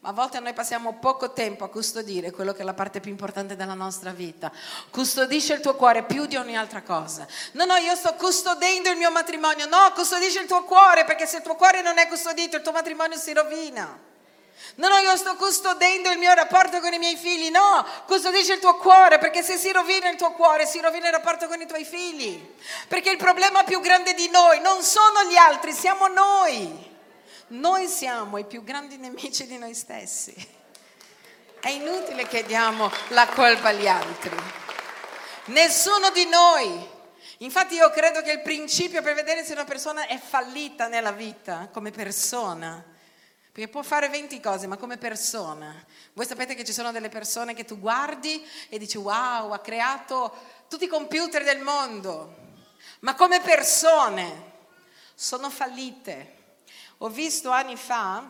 [0.00, 3.10] Ma a volte noi passiamo poco tempo a custodire quello che è la parte più
[3.12, 4.50] importante della nostra vita.
[4.90, 7.24] Custodisce il tuo cuore più di ogni altra cosa.
[7.52, 9.66] No, no, io sto custodendo il mio matrimonio.
[9.66, 12.72] No, custodisce il tuo cuore perché se il tuo cuore non è custodito il tuo
[12.72, 13.96] matrimonio si rovina.
[14.76, 17.50] No, no, io sto custodendo il mio rapporto con i miei figli.
[17.50, 21.12] No, custodisci il tuo cuore, perché se si rovina il tuo cuore, si rovina il
[21.12, 22.54] rapporto con i tuoi figli.
[22.88, 26.90] Perché il problema più grande di noi non sono gli altri, siamo noi.
[27.48, 30.34] Noi siamo i più grandi nemici di noi stessi.
[31.60, 34.34] È inutile che diamo la colpa agli altri.
[35.46, 36.90] Nessuno di noi.
[37.38, 41.68] Infatti io credo che il principio per vedere se una persona è fallita nella vita
[41.72, 42.91] come persona
[43.52, 45.84] perché può fare 20 cose, ma come persona.
[46.14, 50.34] Voi sapete che ci sono delle persone che tu guardi e dici wow, ha creato
[50.68, 52.34] tutti i computer del mondo,
[53.00, 54.52] ma come persone
[55.14, 56.40] sono fallite.
[56.98, 58.26] Ho visto anni fa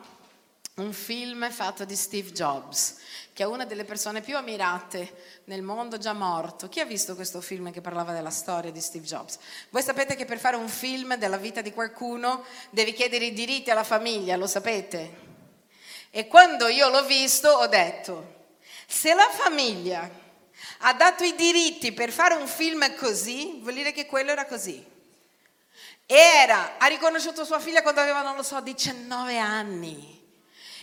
[0.76, 2.96] un film fatto di Steve Jobs,
[3.34, 6.70] che è una delle persone più ammirate nel mondo già morto.
[6.70, 9.38] Chi ha visto questo film che parlava della storia di Steve Jobs?
[9.68, 13.70] Voi sapete che per fare un film della vita di qualcuno devi chiedere i diritti
[13.70, 15.30] alla famiglia, lo sapete?
[16.10, 18.46] E quando io l'ho visto ho detto,
[18.86, 20.08] se la famiglia
[20.78, 24.82] ha dato i diritti per fare un film così, vuol dire che quello era così.
[26.06, 30.21] Era, ha riconosciuto sua figlia quando aveva, non lo so, 19 anni.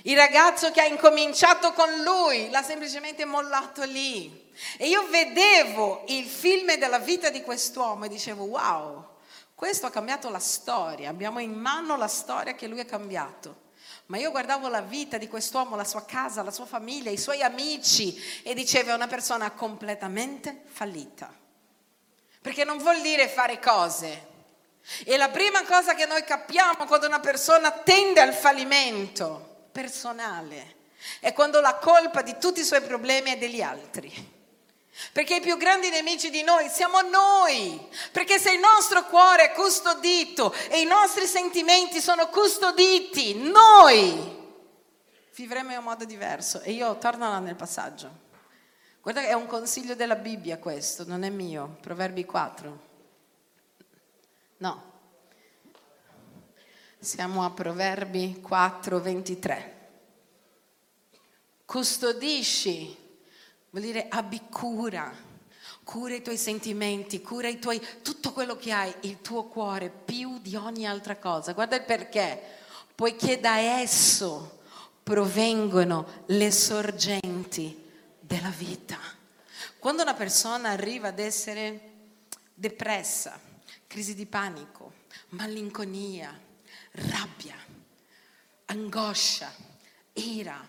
[0.04, 4.48] Il ragazzo che ha incominciato con lui l'ha semplicemente mollato lì.
[4.78, 9.08] E io vedevo il film della vita di quest'uomo e dicevo, wow,
[9.56, 13.68] questo ha cambiato la storia, abbiamo in mano la storia che lui ha cambiato.
[14.06, 17.44] Ma io guardavo la vita di quest'uomo, la sua casa, la sua famiglia, i suoi
[17.44, 21.32] amici e dicevo è una persona completamente fallita.
[22.42, 24.28] Perché non vuol dire fare cose.
[25.04, 30.78] E la prima cosa che noi capiamo quando una persona tende al fallimento personale
[31.20, 34.38] è quando la colpa di tutti i suoi problemi è degli altri.
[35.14, 37.88] Perché i più grandi nemici di noi siamo noi.
[38.12, 44.38] Perché se il nostro cuore è custodito e i nostri sentimenti sono custoditi, noi
[45.36, 46.60] vivremo in un modo diverso.
[46.62, 48.28] E io torno nel passaggio.
[49.02, 51.78] Guarda è un consiglio della Bibbia questo, non è mio.
[51.80, 52.88] Proverbi 4.
[54.58, 54.89] No.
[57.02, 59.90] Siamo a Proverbi 4, 23.
[61.64, 62.94] Custodisci
[63.70, 65.10] vuol dire abbi cura,
[65.86, 70.40] cura i tuoi sentimenti, cura i tuoi, tutto quello che hai, il tuo cuore, più
[70.40, 71.54] di ogni altra cosa.
[71.54, 72.38] Guarda il perché,
[72.94, 74.60] poiché da esso
[75.02, 77.82] provengono le sorgenti
[78.20, 78.98] della vita.
[79.78, 81.92] Quando una persona arriva ad essere
[82.54, 83.40] depressa,
[83.88, 84.92] crisi di panico,
[85.30, 86.48] malinconia,
[86.92, 87.56] rabbia,
[88.66, 89.54] angoscia,
[90.14, 90.68] ira,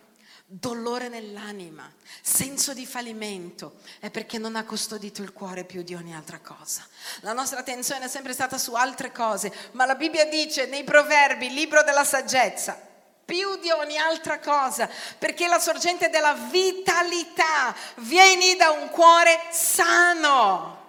[0.53, 1.89] dolore nell'anima,
[2.21, 6.85] senso di fallimento, è perché non ha custodito il cuore più di ogni altra cosa.
[7.21, 11.53] La nostra attenzione è sempre stata su altre cose, ma la Bibbia dice nei proverbi,
[11.53, 12.89] libro della saggezza,
[13.25, 20.80] più di ogni altra cosa, perché la sorgente della vitalità vieni da un cuore sano,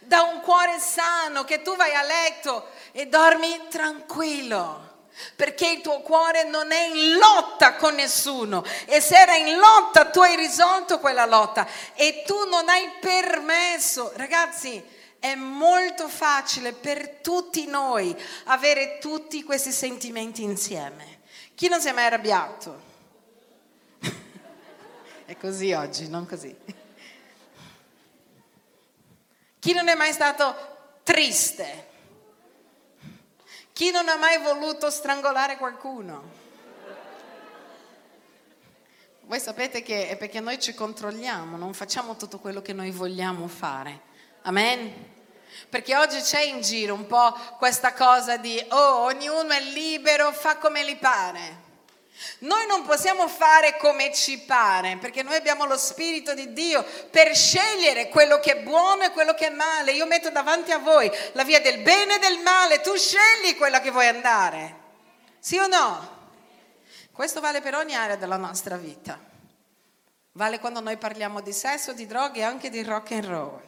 [0.00, 4.88] da un cuore sano che tu vai a letto e dormi tranquillo
[5.36, 10.06] perché il tuo cuore non è in lotta con nessuno e se era in lotta
[10.06, 14.82] tu hai risolto quella lotta e tu non hai permesso, ragazzi,
[15.18, 21.18] è molto facile per tutti noi avere tutti questi sentimenti insieme.
[21.54, 22.88] Chi non si è mai arrabbiato?
[25.26, 26.56] è così oggi, non così.
[29.60, 30.56] Chi non è mai stato
[31.02, 31.88] triste?
[33.74, 36.38] Chi non ha mai voluto strangolare qualcuno?
[39.20, 43.46] Voi sapete che è perché noi ci controlliamo, non facciamo tutto quello che noi vogliamo
[43.48, 44.00] fare.
[44.42, 44.92] Amen?
[45.68, 50.56] Perché oggi c'è in giro un po' questa cosa di, oh, ognuno è libero, fa
[50.56, 51.59] come gli pare.
[52.40, 57.34] Noi non possiamo fare come ci pare, perché noi abbiamo lo Spirito di Dio per
[57.34, 59.92] scegliere quello che è buono e quello che è male.
[59.92, 63.80] Io metto davanti a voi la via del bene e del male, tu scegli quella
[63.80, 64.76] che vuoi andare.
[65.38, 66.18] Sì o no?
[67.12, 69.18] Questo vale per ogni area della nostra vita.
[70.32, 73.60] Vale quando noi parliamo di sesso, di droghe e anche di rock and roll.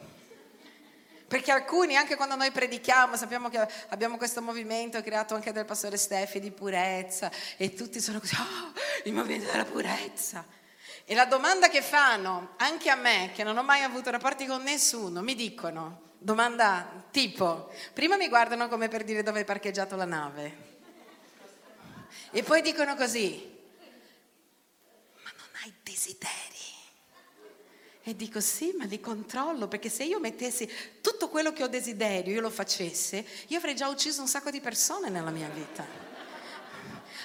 [1.33, 5.97] Perché alcuni, anche quando noi predichiamo, sappiamo che abbiamo questo movimento creato anche dal pastore
[5.97, 8.71] Steffi di purezza e tutti sono così, oh,
[9.05, 10.45] il movimento della purezza.
[11.03, 14.61] E la domanda che fanno, anche a me, che non ho mai avuto rapporti con
[14.61, 20.05] nessuno, mi dicono, domanda tipo, prima mi guardano come per dire dove hai parcheggiato la
[20.05, 20.57] nave.
[22.29, 23.59] E poi dicono così,
[25.23, 26.52] ma non hai desiderio.
[28.05, 32.33] E dico sì, ma li controllo, perché se io mettessi tutto quello che ho desiderio,
[32.33, 35.85] io lo facesse, io avrei già ucciso un sacco di persone nella mia vita.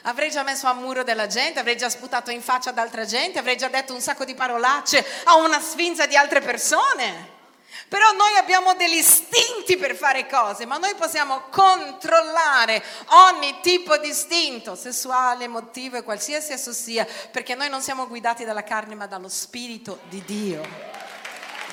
[0.03, 3.41] Avrei già messo a muro della gente, avrei già sputato in faccia ad altra gente,
[3.41, 7.38] avrei già detto un sacco di parolacce a una sfinza di altre persone.
[7.89, 12.83] Però noi abbiamo degli istinti per fare cose, ma noi possiamo controllare
[13.31, 18.45] ogni tipo di istinto, sessuale, emotivo e qualsiasi esso sia, perché noi non siamo guidati
[18.45, 20.97] dalla carne ma dallo Spirito di Dio.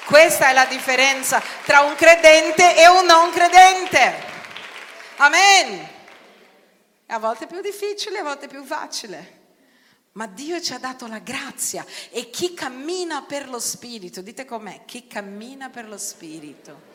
[0.06, 4.14] Questa è la differenza tra un credente e un non credente.
[5.18, 5.90] Amen.
[7.08, 9.45] A volte è più difficile, a volte è più facile.
[10.18, 14.84] Ma Dio ci ha dato la grazia e chi cammina per lo Spirito, dite com'è,
[14.86, 16.94] chi cammina per lo Spirito.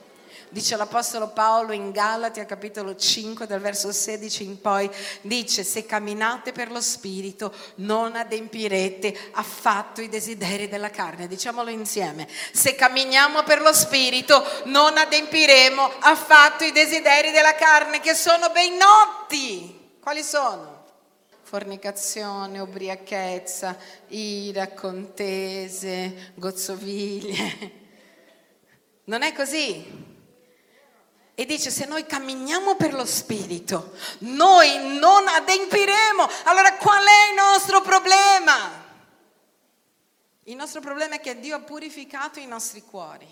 [0.48, 4.90] Dice l'Apostolo Paolo in Galati al capitolo 5 dal verso 16 in poi,
[5.20, 11.28] dice se camminate per lo Spirito non adempirete affatto i desideri della carne.
[11.28, 18.14] Diciamolo insieme, se camminiamo per lo Spirito non adempiremo affatto i desideri della carne che
[18.14, 19.98] sono ben noti.
[20.00, 20.79] Quali sono?
[21.50, 23.76] Fornicazione, ubriachezza,
[24.06, 27.72] ira, contese, gozzoviglie.
[29.06, 29.84] Non è così.
[31.34, 36.28] E dice, se noi camminiamo per lo Spirito, noi non adempiremo.
[36.44, 38.84] Allora qual è il nostro problema?
[40.44, 43.26] Il nostro problema è che Dio ha purificato i nostri cuori.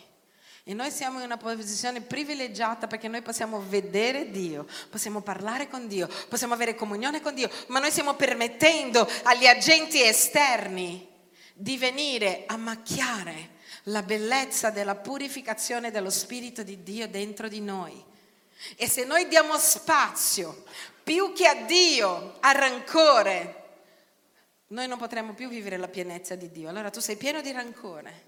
[0.69, 5.89] E noi siamo in una posizione privilegiata perché noi possiamo vedere Dio, possiamo parlare con
[5.89, 11.09] Dio, possiamo avere comunione con Dio, ma noi stiamo permettendo agli agenti esterni
[11.55, 18.05] di venire a macchiare la bellezza della purificazione dello Spirito di Dio dentro di noi.
[18.77, 20.64] E se noi diamo spazio
[21.03, 23.64] più che a Dio a rancore,
[24.66, 26.69] noi non potremo più vivere la pienezza di Dio.
[26.69, 28.27] Allora tu sei pieno di rancore.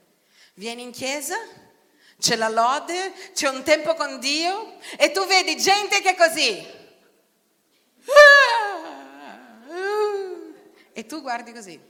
[0.54, 1.36] Vieni in chiesa,
[2.20, 6.78] c'è la lode, c'è un tempo con Dio e tu vedi gente che è così.
[10.92, 11.80] E tu guardi così.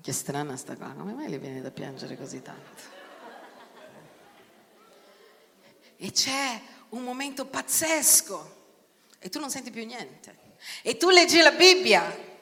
[0.00, 2.94] Che strana sta qua, come mai le viene da piangere così tanto?
[5.96, 8.54] E c'è un momento pazzesco
[9.18, 10.44] e tu non senti più niente.
[10.82, 12.34] E tu leggi la Bibbia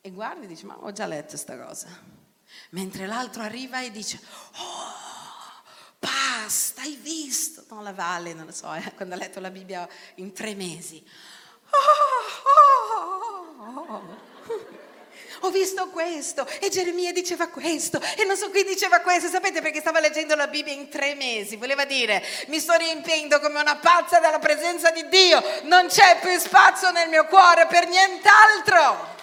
[0.00, 2.13] e guardi e dici, ma ho già letto questa cosa
[2.70, 4.20] mentre l'altro arriva e dice,
[4.58, 5.62] oh,
[5.98, 7.64] basta, hai visto?
[7.68, 11.02] Non la vale, non lo so, eh, quando ha letto la Bibbia in tre mesi.
[11.70, 14.22] Oh, oh, oh,
[15.44, 19.28] ho visto questo e Geremia diceva questo e non so qui diceva questo.
[19.28, 21.56] Sapete perché stava leggendo la Bibbia in tre mesi?
[21.56, 25.42] Voleva dire mi sto riempiendo come una pazza dalla presenza di Dio.
[25.64, 29.13] Non c'è più spazio nel mio cuore per nient'altro.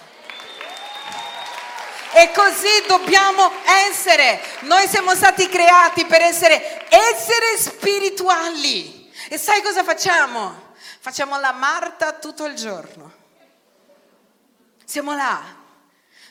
[2.14, 3.50] E così dobbiamo
[3.88, 4.40] essere.
[4.60, 9.10] Noi siamo stati creati per essere esseri spirituali.
[9.28, 10.74] E sai cosa facciamo?
[11.00, 13.12] Facciamo la Marta tutto il giorno.
[14.84, 15.60] Siamo là.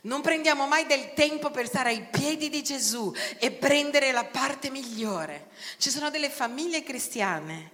[0.03, 4.69] Non prendiamo mai del tempo per stare ai piedi di Gesù e prendere la parte
[4.69, 5.49] migliore.
[5.77, 7.71] Ci sono delle famiglie cristiane,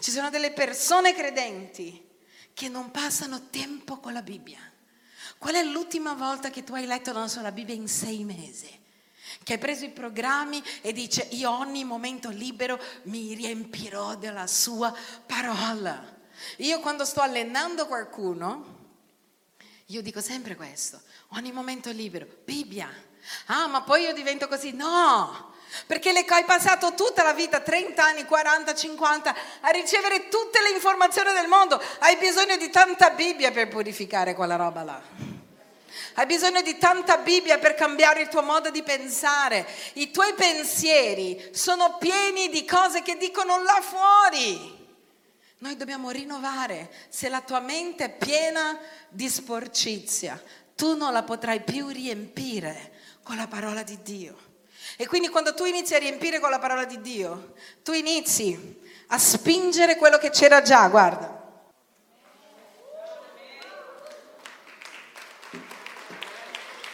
[0.00, 2.04] ci sono delle persone credenti
[2.52, 4.58] che non passano tempo con la Bibbia.
[5.38, 8.76] Qual è l'ultima volta che tu hai letto non so, la Bibbia in sei mesi?
[9.42, 14.94] Che hai preso i programmi e dice io ogni momento libero mi riempirò della sua
[15.26, 16.16] parola.
[16.58, 18.76] Io quando sto allenando qualcuno,
[19.86, 22.90] io dico sempre questo, ogni momento libero, Bibbia.
[23.46, 24.72] Ah, ma poi io divento così?
[24.72, 25.52] No,
[25.86, 30.70] perché le, hai passato tutta la vita, 30 anni, 40, 50, a ricevere tutte le
[30.70, 31.80] informazioni del mondo.
[31.98, 35.27] Hai bisogno di tanta Bibbia per purificare quella roba là.
[36.14, 39.66] Hai bisogno di tanta Bibbia per cambiare il tuo modo di pensare.
[39.94, 44.76] I tuoi pensieri sono pieni di cose che dicono là fuori.
[45.58, 46.90] Noi dobbiamo rinnovare.
[47.08, 48.78] Se la tua mente è piena
[49.08, 50.40] di sporcizia,
[50.76, 52.92] tu non la potrai più riempire
[53.22, 54.46] con la parola di Dio.
[54.96, 59.18] E quindi quando tu inizi a riempire con la parola di Dio, tu inizi a
[59.18, 61.37] spingere quello che c'era già, guarda.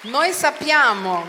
[0.07, 1.25] Noi sappiamo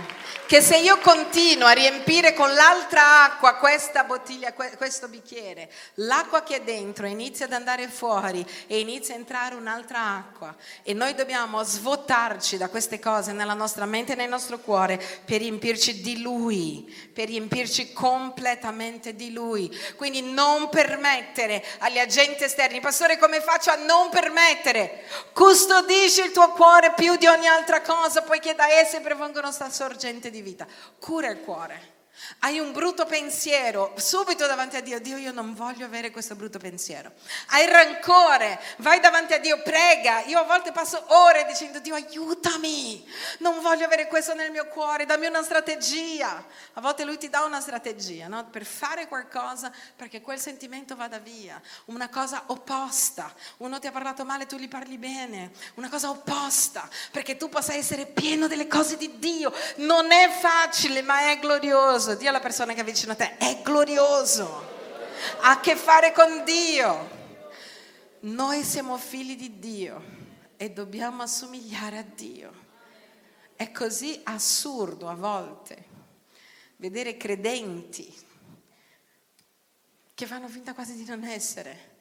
[0.48, 6.58] che se io continuo a riempire con l'altra acqua questa bottiglia, questo bicchiere, l'acqua che
[6.58, 11.64] è dentro inizia ad andare fuori e inizia a entrare un'altra acqua e noi dobbiamo
[11.64, 16.94] svuotarci da queste cose nella nostra mente e nel nostro cuore per riempirci di Lui,
[17.12, 19.76] per riempirci completamente di Lui.
[19.96, 25.06] Quindi non permettere agli agenti esterni, pastore come faccio a non permettere?
[25.34, 30.30] Custodisci il tuo cuore più di ogni altra cosa poiché da esse provengono sta sorgente
[30.30, 30.68] di vita.
[31.00, 31.95] Cura il cuore.
[32.40, 36.60] Hai un brutto pensiero, subito davanti a Dio, Dio io non voglio avere questo brutto
[36.60, 37.12] pensiero.
[37.48, 40.24] Hai rancore, vai davanti a Dio, prega.
[40.26, 43.06] Io a volte passo ore dicendo Dio aiutami,
[43.40, 46.46] non voglio avere questo nel mio cuore, dammi una strategia.
[46.74, 48.46] A volte lui ti dà una strategia no?
[48.46, 51.62] per fare qualcosa perché quel sentimento vada via.
[51.86, 55.52] Una cosa opposta, uno ti ha parlato male, tu gli parli bene.
[55.76, 59.54] Una cosa opposta perché tu possa essere pieno delle cose di Dio.
[59.78, 63.38] Non è facile ma è glorioso glorioso, Dio alla persona che è vicino a te,
[63.38, 64.74] è glorioso,
[65.42, 67.14] ha a che fare con Dio.
[68.22, 70.04] Noi siamo figli di Dio
[70.58, 72.64] e dobbiamo assomigliare a Dio.
[73.56, 75.94] È così assurdo a volte
[76.78, 78.14] vedere credenti
[80.14, 81.94] che fanno finta quasi di non essere.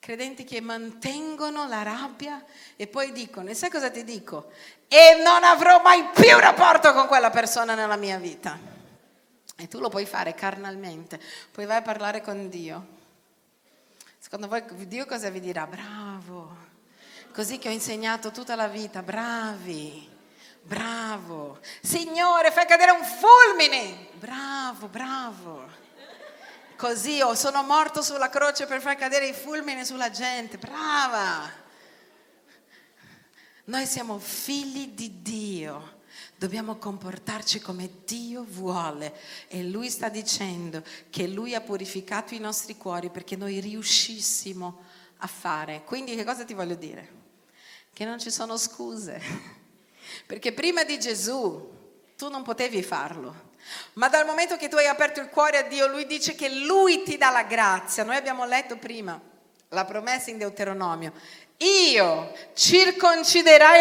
[0.00, 2.44] Credenti che mantengono la rabbia
[2.76, 4.52] e poi dicono, e sai cosa ti dico?
[4.86, 8.76] E non avrò mai più rapporto con quella persona nella mia vita.
[9.60, 12.86] E tu lo puoi fare carnalmente, poi vai a parlare con Dio.
[14.16, 15.66] Secondo voi Dio cosa vi dirà?
[15.66, 16.56] Bravo,
[17.32, 20.08] così che ho insegnato tutta la vita, bravi,
[20.62, 21.58] bravo.
[21.82, 25.68] Signore, fai cadere un fulmine, bravo, bravo.
[26.76, 30.56] così o sono morto sulla croce per far cadere i fulmini sulla gente.
[30.56, 31.50] Brava!
[33.64, 35.96] Noi siamo figli di Dio.
[36.38, 39.12] Dobbiamo comportarci come Dio vuole
[39.48, 44.84] e Lui sta dicendo che Lui ha purificato i nostri cuori perché noi riuscissimo
[45.16, 45.82] a fare.
[45.84, 47.16] Quindi che cosa ti voglio dire?
[47.92, 49.20] Che non ci sono scuse,
[50.26, 51.76] perché prima di Gesù
[52.16, 53.46] tu non potevi farlo.
[53.94, 57.02] Ma dal momento che tu hai aperto il cuore a Dio, Lui dice che Lui
[57.02, 58.04] ti dà la grazia.
[58.04, 59.20] Noi abbiamo letto prima
[59.70, 61.12] la promessa in Deuteronomio.
[61.58, 63.74] Io circonciderò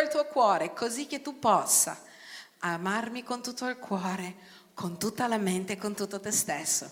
[0.00, 2.00] il tuo cuore così che tu possa
[2.60, 4.34] amarmi con tutto il cuore,
[4.72, 6.90] con tutta la mente, con tutto te stesso.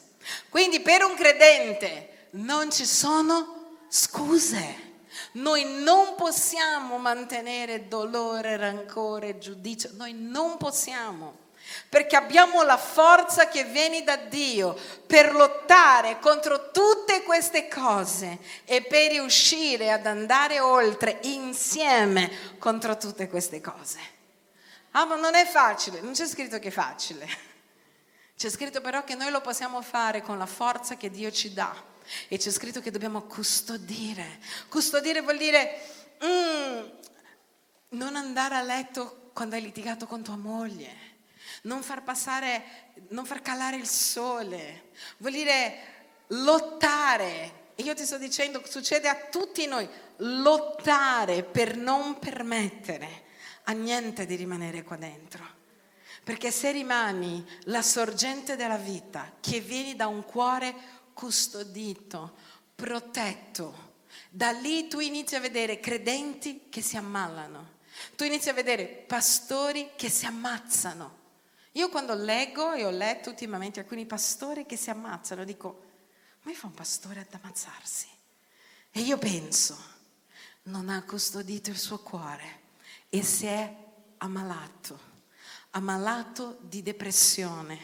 [0.51, 4.91] Quindi per un credente non ci sono scuse.
[5.33, 11.42] Noi non possiamo mantenere dolore, rancore, giudizio, noi non possiamo
[11.89, 18.83] perché abbiamo la forza che viene da Dio per lottare contro tutte queste cose e
[18.83, 23.99] per riuscire ad andare oltre insieme contro tutte queste cose.
[24.93, 27.27] Ah, ma non è facile, non c'è scritto che è facile.
[28.37, 31.75] C'è scritto però che noi lo possiamo fare con la forza che Dio ci dà.
[32.29, 34.41] E c'è scritto che dobbiamo custodire.
[34.69, 35.81] Custodire vuol dire
[36.25, 36.89] mm,
[37.91, 41.12] non andare a letto quando hai litigato con tua moglie
[41.63, 45.75] non far passare, non far calare il sole, vuol dire
[46.29, 47.61] lottare.
[47.75, 53.31] E io ti sto dicendo, succede a tutti noi, lottare per non permettere
[53.65, 55.61] a niente di rimanere qua dentro.
[56.25, 60.75] Perché se rimani la sorgente della vita, che vieni da un cuore
[61.13, 62.37] custodito,
[62.75, 63.91] protetto,
[64.31, 67.81] da lì tu inizi a vedere credenti che si ammalano,
[68.17, 71.22] tu inizi a vedere pastori che si ammazzano,
[71.73, 75.85] io quando leggo, e ho letto ultimamente alcuni pastori che si ammazzano, dico,
[76.43, 78.09] come fa un pastore ad ammazzarsi?
[78.91, 79.79] E io penso,
[80.65, 82.61] non ha custodito il suo cuore
[83.09, 83.75] e si è
[84.19, 84.99] ammalato,
[85.71, 87.79] ammalato di depressione,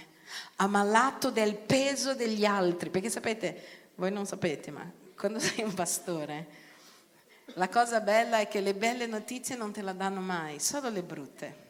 [0.57, 6.67] ammalato del peso degli altri, perché sapete, voi non sapete, ma quando sei un pastore,
[7.55, 11.03] la cosa bella è che le belle notizie non te la danno mai, solo le
[11.03, 11.67] brutte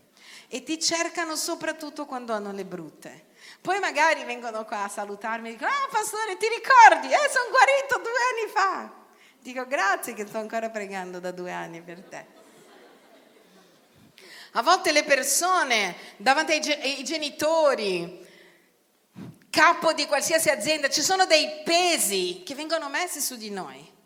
[0.48, 3.26] e ti cercano soprattutto quando hanno le brutte.
[3.60, 7.12] Poi magari vengono qua a salutarmi e dicono, ah pastore ti ricordi?
[7.12, 8.92] Eh, sono guarito due anni fa.
[9.40, 12.26] Dico grazie che sto ancora pregando da due anni per te.
[14.52, 18.26] A volte le persone davanti ai, genitori,
[19.50, 23.96] capo di qualsiasi azienda, ci sono dei pesi che vengono messi su di noi.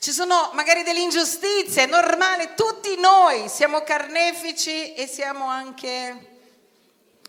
[0.00, 6.40] Ci sono magari delle ingiustizie, è normale, tutti noi siamo carnefici e siamo anche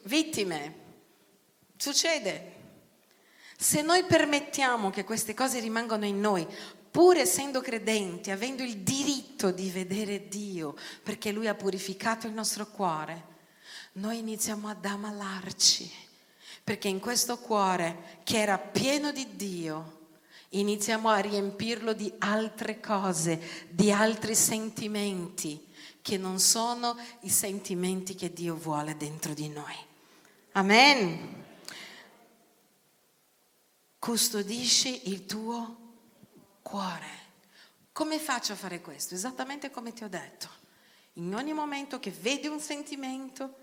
[0.04, 0.76] vittime.
[1.76, 2.58] Succede.
[3.58, 6.48] Se noi permettiamo che queste cose rimangano in noi,
[6.92, 12.68] pur essendo credenti, avendo il diritto di vedere Dio, perché Lui ha purificato il nostro
[12.68, 13.24] cuore,
[13.94, 15.92] noi iniziamo ad ammalarci,
[16.64, 19.99] perché in questo cuore che era pieno di Dio,
[20.50, 25.68] iniziamo a riempirlo di altre cose, di altri sentimenti
[26.02, 29.76] che non sono i sentimenti che Dio vuole dentro di noi.
[30.54, 31.46] Amen.
[34.00, 35.78] Custodisci il tuo
[36.62, 37.18] cuore.
[37.92, 39.14] Come faccio a fare questo?
[39.14, 40.48] Esattamente come ti ho detto.
[41.14, 43.58] In ogni momento che vedi un sentimento,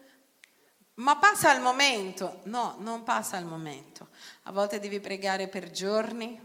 [0.94, 2.40] ma passa il momento.
[2.44, 4.08] No, non passa il momento.
[4.42, 6.38] A volte devi pregare per giorni,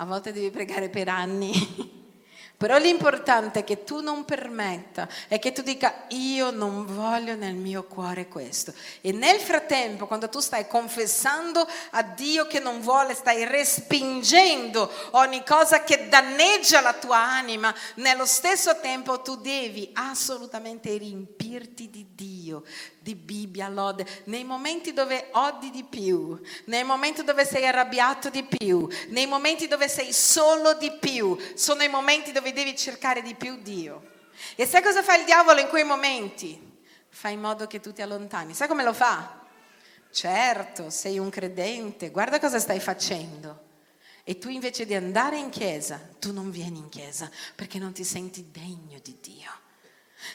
[0.00, 1.52] a volte devi pregare per anni.
[2.58, 7.54] Però l'importante è che tu non permetta e che tu dica io non voglio nel
[7.54, 8.74] mio cuore questo.
[9.00, 15.44] E nel frattempo, quando tu stai confessando a Dio che non vuole, stai respingendo ogni
[15.44, 22.64] cosa che danneggia la tua anima, nello stesso tempo tu devi assolutamente riempirti di Dio,
[22.98, 28.42] di Bibbia, lode, nei momenti dove odi di più, nei momenti dove sei arrabbiato di
[28.42, 33.34] più, nei momenti dove sei solo di più, sono i momenti dove devi cercare di
[33.34, 34.16] più Dio.
[34.54, 36.60] E sai cosa fa il diavolo in quei momenti?
[37.08, 38.54] Fa in modo che tu ti allontani.
[38.54, 39.46] Sai come lo fa?
[40.10, 43.66] Certo, sei un credente, guarda cosa stai facendo.
[44.24, 48.04] E tu invece di andare in chiesa, tu non vieni in chiesa perché non ti
[48.04, 49.50] senti degno di Dio.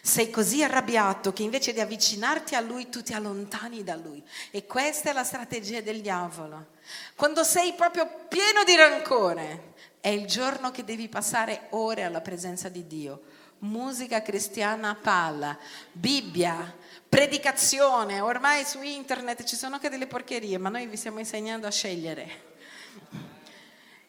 [0.02, 4.24] Sei così arrabbiato che invece di avvicinarti a lui tu ti allontani da lui.
[4.50, 6.72] E questa è la strategia del diavolo.
[7.16, 9.74] Quando sei proprio pieno di rancore,
[10.04, 13.22] è il giorno che devi passare ore alla presenza di Dio.
[13.60, 15.58] musica cristiana a palla,
[15.94, 16.76] Bibbia,
[17.08, 21.72] predicazione, ormai su internet ci sono anche delle porcherie, ma noi vi stiamo insegnando a
[21.72, 22.42] scegliere.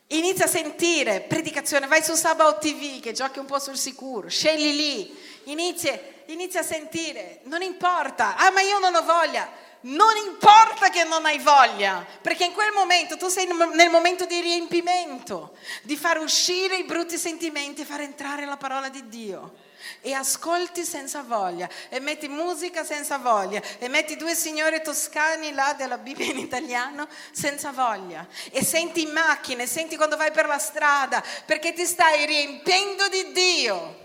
[0.08, 4.74] Inizia a sentire predicazione, vai su Sabao TV che giochi un po' sul sicuro, scegli
[4.74, 9.48] lì, inizia, inizia a sentire, non importa, ah ma io non ho voglia,
[9.84, 14.40] non importa che non hai voglia, perché in quel momento tu sei nel momento di
[14.40, 19.62] riempimento, di far uscire i brutti sentimenti e far entrare la parola di Dio.
[20.00, 25.74] E ascolti senza voglia, e metti musica senza voglia, e metti due signori toscani là
[25.76, 28.26] della Bibbia in italiano senza voglia.
[28.50, 33.32] E senti in macchine, senti quando vai per la strada, perché ti stai riempendo di
[33.32, 34.03] Dio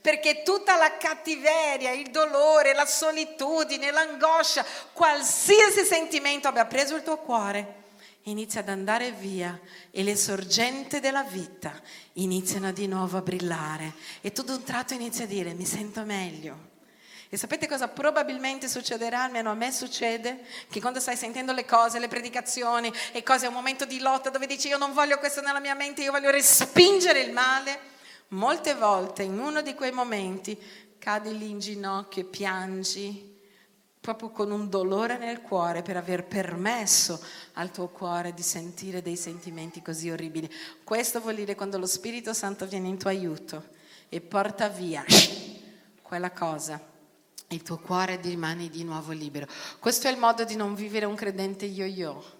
[0.00, 7.18] perché tutta la cattiveria, il dolore, la solitudine, l'angoscia, qualsiasi sentimento abbia preso il tuo
[7.18, 7.74] cuore,
[8.22, 9.58] inizia ad andare via
[9.90, 11.72] e le sorgenti della vita
[12.14, 13.94] iniziano di nuovo a brillare.
[14.20, 16.76] E tu d'un tratto inizi a dire mi sento meglio.
[17.30, 21.98] E sapete cosa probabilmente succederà, almeno a me succede, che quando stai sentendo le cose,
[21.98, 25.42] le predicazioni e cose, è un momento di lotta dove dici io non voglio questo
[25.42, 27.96] nella mia mente, io voglio respingere il male,
[28.28, 30.60] Molte volte in uno di quei momenti
[30.98, 33.36] cadi lì in ginocchio e piangi
[34.00, 37.20] proprio con un dolore nel cuore per aver permesso
[37.54, 40.50] al tuo cuore di sentire dei sentimenti così orribili.
[40.84, 43.68] Questo vuol dire quando lo Spirito Santo viene in tuo aiuto
[44.08, 45.04] e porta via
[46.02, 46.80] quella cosa
[47.48, 49.46] il tuo cuore rimane di nuovo libero.
[49.78, 52.37] Questo è il modo di non vivere un credente yo-yo.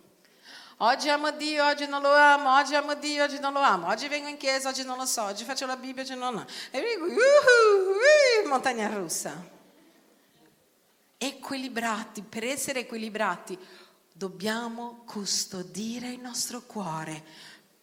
[0.81, 4.07] Oggi amo Dio, oggi non lo amo, oggi amo Dio, oggi non lo amo, oggi
[4.07, 6.81] vengo in chiesa, oggi non lo so, oggi faccio la Bibbia, oggi non lo E
[6.81, 9.45] dico, uh, uh, montagna russa.
[11.19, 13.59] Equilibrati, per essere equilibrati
[14.13, 17.25] dobbiamo custodire il nostro cuore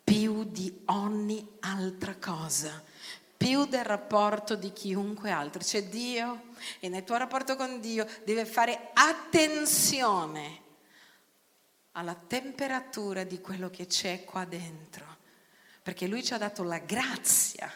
[0.01, 2.81] più di ogni altra cosa
[3.35, 5.61] più del rapporto di chiunque altro.
[5.61, 6.43] C'è Dio
[6.79, 10.63] e nel tuo rapporto con Dio deve fare attenzione
[11.97, 15.17] alla temperatura di quello che c'è qua dentro,
[15.81, 17.71] perché lui ci ha dato la grazia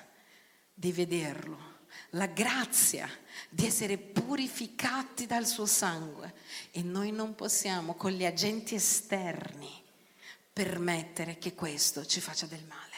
[0.74, 1.78] di vederlo,
[2.12, 3.10] la grazia
[3.50, 6.34] di essere purificati dal suo sangue
[6.72, 9.84] e noi non possiamo con gli agenti esterni
[10.52, 12.96] permettere che questo ci faccia del male.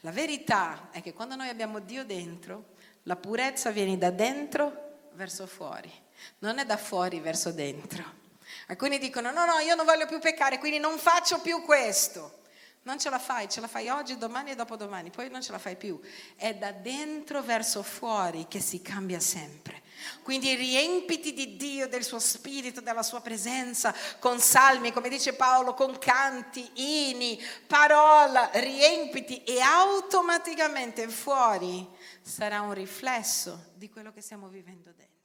[0.00, 5.46] La verità è che quando noi abbiamo Dio dentro, la purezza viene da dentro verso
[5.46, 5.92] fuori,
[6.38, 8.24] non è da fuori verso dentro.
[8.66, 12.42] Alcuni dicono no, no, io non voglio più peccare, quindi non faccio più questo.
[12.82, 15.58] Non ce la fai, ce la fai oggi, domani e dopodomani, poi non ce la
[15.58, 16.00] fai più.
[16.36, 19.82] È da dentro verso fuori che si cambia sempre.
[20.22, 25.74] Quindi riempiti di Dio, del suo spirito, della sua presenza, con salmi, come dice Paolo,
[25.74, 31.88] con canti, ini, parola, riempiti e automaticamente fuori
[32.22, 35.15] sarà un riflesso di quello che stiamo vivendo dentro.